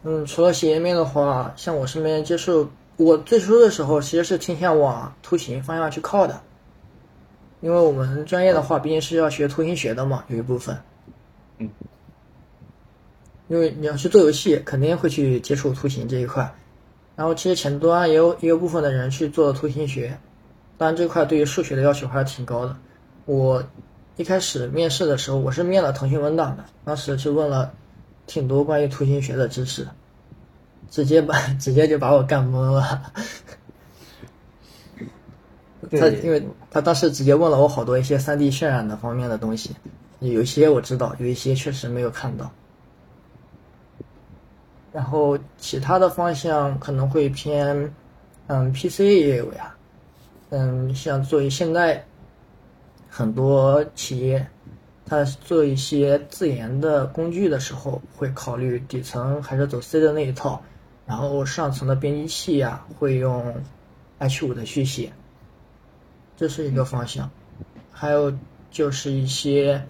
[0.03, 6.41] 嗯，除了写页面的话，像我身边接触，我最初的时候其实是倾向往图形方向去靠的，
[7.61, 10.77] 因为我们专业的话毕竟是要学图形学的嘛，有一部分。
[11.57, 11.69] 嗯。
[13.47, 16.53] 因为你要去做游戏，肯定会去接触图形这一块，
[17.15, 20.17] 然后其实前端也有也有部分的人去做图形学。
[20.77, 22.75] 当然，这块对于数学的要求还是挺高的。
[23.25, 23.63] 我
[24.15, 27.73] 一开始面试的时候，我是面了腾讯文档的，当时就问了
[28.25, 29.87] 挺多关于图形学的知识，
[30.89, 33.11] 直接把直接就把我干懵了。
[35.91, 39.75] 他因为他当时直接问了我好多一些三 D 渲染的方面的东西，
[40.19, 42.51] 有一些我知道，有一些确实没有看到。
[44.91, 47.93] 然后其他的方向可能会偏，
[48.47, 49.75] 嗯，PC 也有呀。
[50.49, 52.05] 嗯，像作为现在
[53.09, 54.47] 很多企业，
[55.05, 60.61] 它做一些自研的工具的时候，会考虑底层还是走 C 的那一套，
[61.05, 63.61] 然后上层的编辑器呀，会用
[64.19, 65.11] H 五的去写，
[66.37, 67.29] 这是一个方向。
[67.91, 68.33] 还有
[68.71, 69.85] 就是一些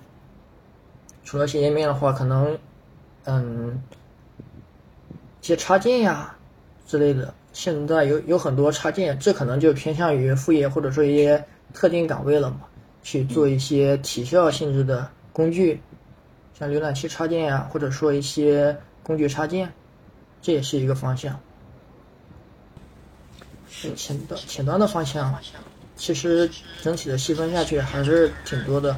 [1.24, 2.58] 除了写页面的话，可能
[3.26, 3.80] 嗯，
[5.41, 6.36] 一些插件呀
[6.88, 7.34] 之类的。
[7.58, 11.43] 现在有有很多插件，这可能就偏向于副业或者说一些
[11.74, 12.60] 特定岗位了嘛，
[13.01, 15.82] 去做一些体效性质的工具，
[16.53, 19.74] 像浏览器插件呀，或者说一些工具插件，
[20.39, 21.39] 这也是一个方向。
[23.72, 25.34] 是前端前端的方向，
[25.95, 26.47] 其实
[26.84, 28.95] 整体的细分下去还是挺多的。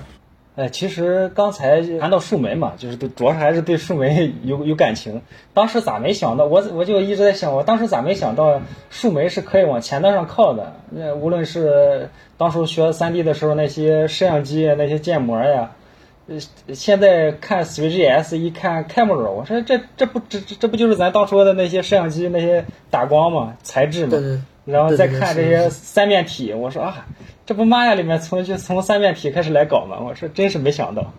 [0.60, 5.22] 哎，其实刚才谈到树莓嘛，就是对，主要是还是对树莓有有感情。
[5.54, 6.44] 当时咋没想到？
[6.44, 10.74] 我我就一直在想，我当时咋没想到树莓是可以往前端上靠的？
[10.90, 15.72] 那无论是当初学三 D 的时候那些摄像机那些建模呀，
[16.28, 16.36] 呃，
[16.74, 24.10] 现在看 3GS 一看 camera，我说这这不这这不就是咱当初的那些摄像机那些打光嘛，材质嘛？
[24.10, 24.40] 对对。
[24.66, 27.08] 然后再看这些三面体，我说啊。
[27.50, 30.00] 这不妈呀里面从就从三面体开始来搞嘛？
[30.00, 31.12] 我说真是没想到。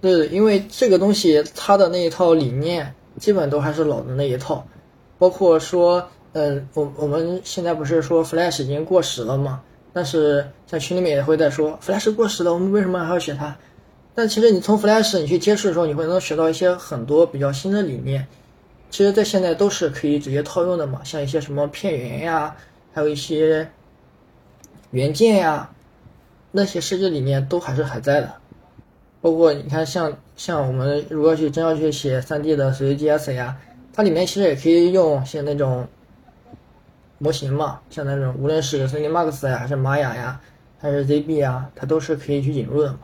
[0.00, 4.66] 对，因为这个东西它的那一套理念基本都还是老的那一套，
[5.18, 9.60] 包括说，嗯，我我们现在不是说 Flash 已经过时了嘛？
[9.92, 13.54] 但是在群里面也会在说 Flash 过时了，我们为什么还要学它？
[14.14, 18.26] 但其实你从 Flash 你去接触的时候，你会能学到一些很多比较新的理念，
[18.88, 22.56] 其实在现在都是可以直接套用的嘛，像一些什么片源呀，
[22.94, 23.68] 还有一些。
[24.90, 25.70] 原件呀，
[26.52, 28.34] 那些设计里面都还是还在的。
[29.20, 33.58] 包括你看像像我们如果去真要去写 3D 的随机 s 呀，
[33.92, 35.86] 它里面其实也可以用像那种
[37.18, 40.40] 模型嘛，像那种无论是 3D Max 呀，还是玛雅呀，
[40.80, 43.00] 还是 ZB 啊，它都是可以去引入的嘛，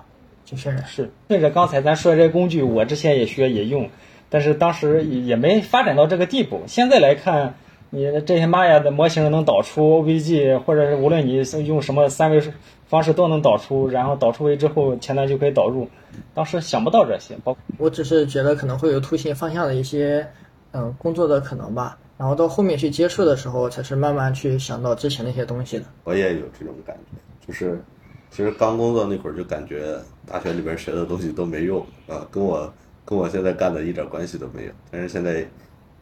[0.46, 0.84] 就渲染。
[0.86, 3.90] 是，顺着刚才咱说的这些工具，我之前也学也用，
[4.30, 6.62] 但是当时也没发展到这个地步。
[6.66, 7.56] 现在来看，
[7.90, 12.42] 你的这些玛雅的模型能导出 OBG，或者是无论你用什么三维
[12.88, 15.88] 方式都能导出，然后导出位之后，前端就可以导入。
[16.34, 20.26] 当时想不到这些，包括我只是觉得可能会有图形方向的一些
[20.72, 25.84] 嗯工作的可能吧，然后到后面去接触的时候，才是慢慢去想到之前那些东西的。
[26.04, 27.82] 我也有这种感觉，就是
[28.30, 29.94] 其实刚工作那会儿就感觉
[30.26, 32.72] 大学里边学的东西都没用啊，跟我
[33.04, 34.70] 跟我现在干的一点关系都没有。
[34.90, 35.46] 但是现在，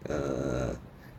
[0.09, 0.69] 呃，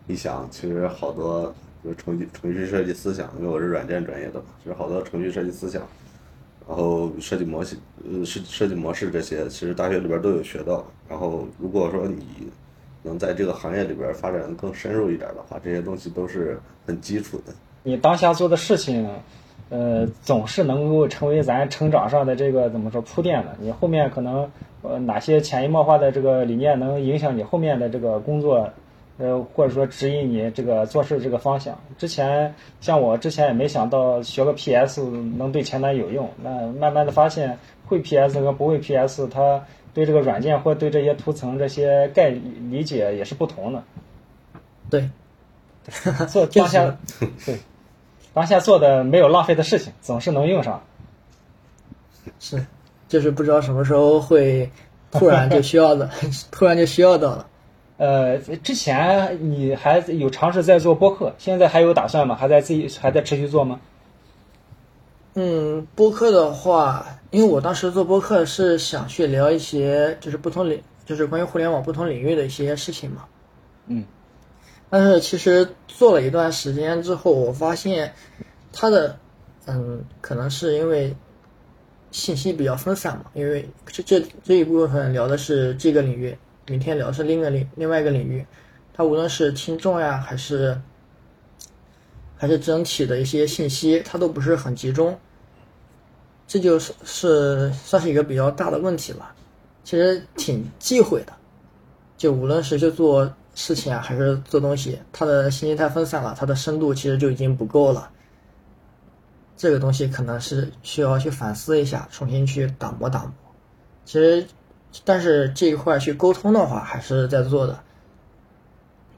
[0.07, 1.53] 一想，其实好多
[1.83, 5.81] 就是程序程序设计思想，因为我是软件专业的嘛，其实好多程序设计思想，
[6.67, 10.85] 然后设计模型，呃，设设计模式这些，其实大学里边都有学到。
[11.09, 12.23] 然后如果说你
[13.03, 17.53] 能在这个行业里边发展的更深入一点的话，这些东西都是很基础的。
[17.83, 19.07] 你当下做的事情，
[19.69, 23.55] 呃，总是能够成为咱成长上的这个怎么说铺垫的。
[23.59, 24.49] 你后面可能
[24.81, 28.67] 呃哪些潜移默化的这个理念能影响你后面的这个工作，
[29.17, 31.79] 呃，或者说指引你这个做事这个方向。
[31.97, 35.01] 之前像我之前也没想到学个 PS
[35.37, 39.63] 能对前端有用，那慢慢的发现会 PS 和不会 PS，它
[39.93, 43.83] 对这个软件或对这些图层这些概理解也是不同的。
[44.89, 45.09] 对，
[46.27, 46.97] 做当下
[47.45, 47.57] 对
[48.33, 50.83] 当下做的没有浪费的事情，总是能用上。
[52.39, 52.65] 是，
[53.07, 54.69] 就是不知道什么时候会
[55.11, 56.09] 突然就需要的，
[56.51, 57.47] 突然就需要到了。
[57.97, 62.35] 呃，之前你还有尝试在做播客，现在还有打算吗？
[62.35, 63.79] 还在自己还在持续做吗？
[65.35, 73.25] 嗯，播客的话，因为我当时做播客是想去聊一些就是不同领，就是关于互联网不同领域的一些事情嘛。
[73.87, 74.05] 嗯。
[74.89, 78.13] 但是其实做了一段时间之后，我发现
[78.71, 79.17] 它的，
[79.65, 81.15] 嗯，可能是因为
[82.11, 86.37] 信息比较分散嘛，因为这这这一部分聊的是这个领域，
[86.67, 88.45] 明天聊是另一个领另外一个领域，
[88.93, 90.79] 它无论是听众呀，还是
[92.35, 95.17] 还是整体的一些信息，它都不是很集中，
[96.47, 99.35] 这就是是算是一个比较大的问题吧。
[99.83, 101.33] 其实挺忌讳的，
[102.17, 108.09] 就无论是去做事情啊，还是做东西，它的信息太分散了，它的深度其实就已经不够了。
[109.55, 113.31] 这个东西可能是需要去反思一下，重新去打磨打磨。
[114.03, 114.45] 其实，
[115.03, 117.79] 但是这一块去沟通的话，还是在做的。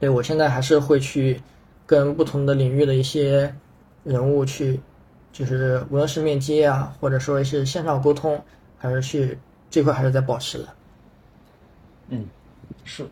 [0.00, 1.40] 对我现在还是会去
[1.86, 3.54] 跟不同的领域的一些
[4.04, 4.80] 人物去，
[5.32, 8.42] 就是无论是面基啊，或者说是线上沟通，
[8.78, 9.38] 还是去
[9.70, 10.68] 这块还是在保持的。
[12.08, 12.26] 嗯，
[12.84, 13.06] 是。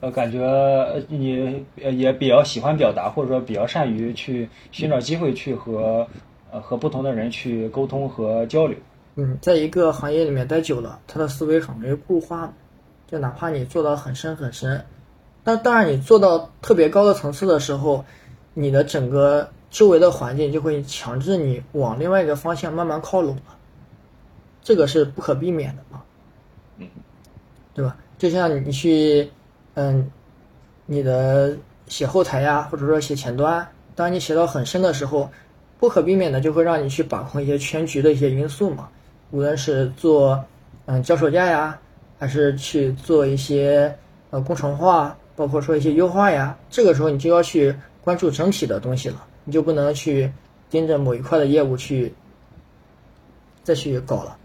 [0.00, 6.06] 呃，感觉你也比较喜欢表达，或者说比较善于去寻找机会去和
[6.52, 8.78] 呃和不同的人去沟通和交流。
[9.20, 12.52] 嗯，在一个行业里面待久了，他的思维很容易固化，
[13.10, 14.84] 就哪怕你做到很深很深，
[15.42, 18.04] 但当然你做到特别高的层次的时候，
[18.54, 23.56] 你的整个周围的环境就会强制你往另外一个方向慢慢靠拢了，
[24.62, 26.02] 这个是不可避免的嘛，
[26.76, 26.86] 嗯，
[27.74, 27.96] 对吧？
[28.16, 29.30] 就像你去。
[29.80, 30.10] 嗯，
[30.86, 31.56] 你的
[31.86, 35.30] 写后台呀，或者说写前端，当你写到很深的时候，
[35.78, 38.88] 不可避免的就会让你去把控一些全局的一些因素嘛。
[39.30, 40.44] 无论是做
[40.86, 41.78] 嗯脚手架呀，
[42.18, 43.94] 还是去做一些
[44.30, 50.30] 呃工程化，包括说一些优化呀，这个时候你就要去关注整体的东西了，你就不能去
[50.70, 52.12] 盯着某一块的业务去
[53.62, 54.36] 再去搞了。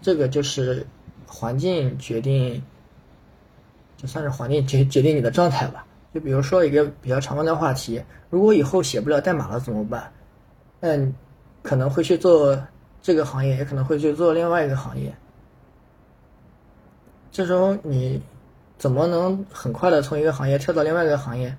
[0.00, 0.86] 这个就是
[1.26, 2.62] 环境决定。
[3.98, 5.86] 就算是环境决决定你的状态吧。
[6.12, 7.98] 就比如说一个比较常问的话题，
[8.28, 10.12] 如果以后写不了代码了怎么办？
[10.80, 11.14] 嗯，
[11.62, 12.62] 可能会去做
[13.06, 15.14] 这个行业，也可能会去做另外一个行业。
[17.30, 18.20] 这时候你
[18.78, 21.56] 怎么能很快的从一个行业跳到另外一个行业？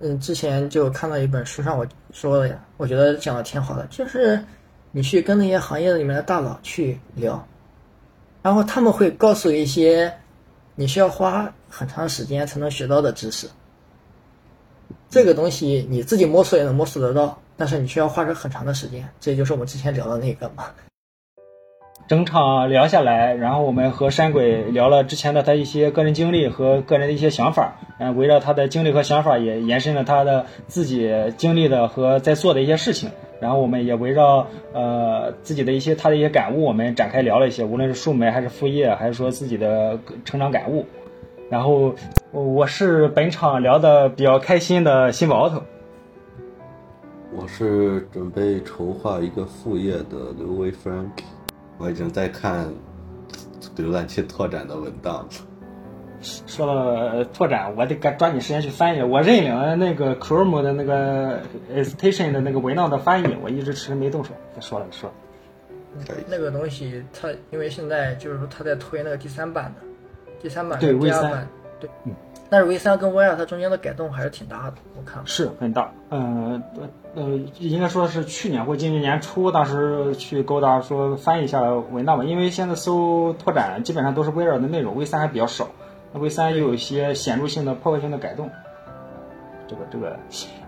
[0.00, 4.38] 嗯，之前就看到一本书上我说的呀，我觉得讲的挺好的，就是
[4.90, 7.42] 你去跟那些行业里面的大佬去聊，
[8.42, 10.12] 然后他们会告诉一些。
[10.74, 13.48] 你需要花很长时间才能学到的知识，
[15.08, 19.06] 这个东西你自己摸索也能摸索得到，但是你需要花着很长的时间。
[19.20, 20.64] 这也就是我们之前聊的那个嘛。
[22.06, 33.10] 整场聊下来，然后我们和山鬼聊了之前的他一些个人经历和个人的一些想法，嗯，围绕他的经历和想法，也延伸了他的自己经历的和在做的一些事情。
[33.40, 40.86] 然后我们也围绕呃自己的一些他的一些感悟，我们展开聊了一些，无论是树莓还是副业，还是说自己的成长感悟。
[41.50, 41.94] 然后
[42.32, 45.62] 我是本场聊的比较开心的新宝头，
[47.30, 51.10] 我是准备筹划一个副业的刘维 Frank，
[51.76, 52.66] 我已经在看
[53.76, 55.28] 浏览器拓展的文档了。
[56.20, 59.02] 说到拓展，我得赶抓紧时间去翻译。
[59.02, 61.40] 我认领了那个 Chrome 的那个
[61.72, 64.32] Extension 的那个文档的翻译，我一直迟迟没动手。
[64.54, 65.14] 再说了说了，
[66.26, 69.86] 那个东西它因为现在就是说它在推那个第三版的，
[70.42, 71.46] 第三版对 V 三
[71.78, 71.88] 对，
[72.50, 75.22] 但是 V 三跟 V 二它中间的改动还是挺大的，我看。
[75.26, 75.92] 是很大。
[76.10, 77.28] 嗯呃呃，
[77.58, 85.68] 应该说是去年或今年年初，当时去勾搭说翻译一下文档吧，因为现在搜拓展基本上都是 V 二的内容，V 三还比较少。
[86.12, 88.50] 那 V 三又有一些显著性的破坏性的改动。
[89.66, 90.18] 这个这个，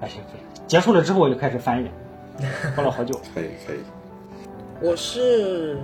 [0.02, 0.20] 哎行，
[0.66, 1.90] 结束了之后我就开始翻译，
[2.74, 3.18] 过了好久。
[3.34, 3.78] 可以，可以。
[4.82, 5.78] 我是，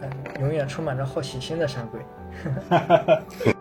[0.00, 0.08] 哎，
[0.40, 2.00] 永远充满着好奇心的山鬼。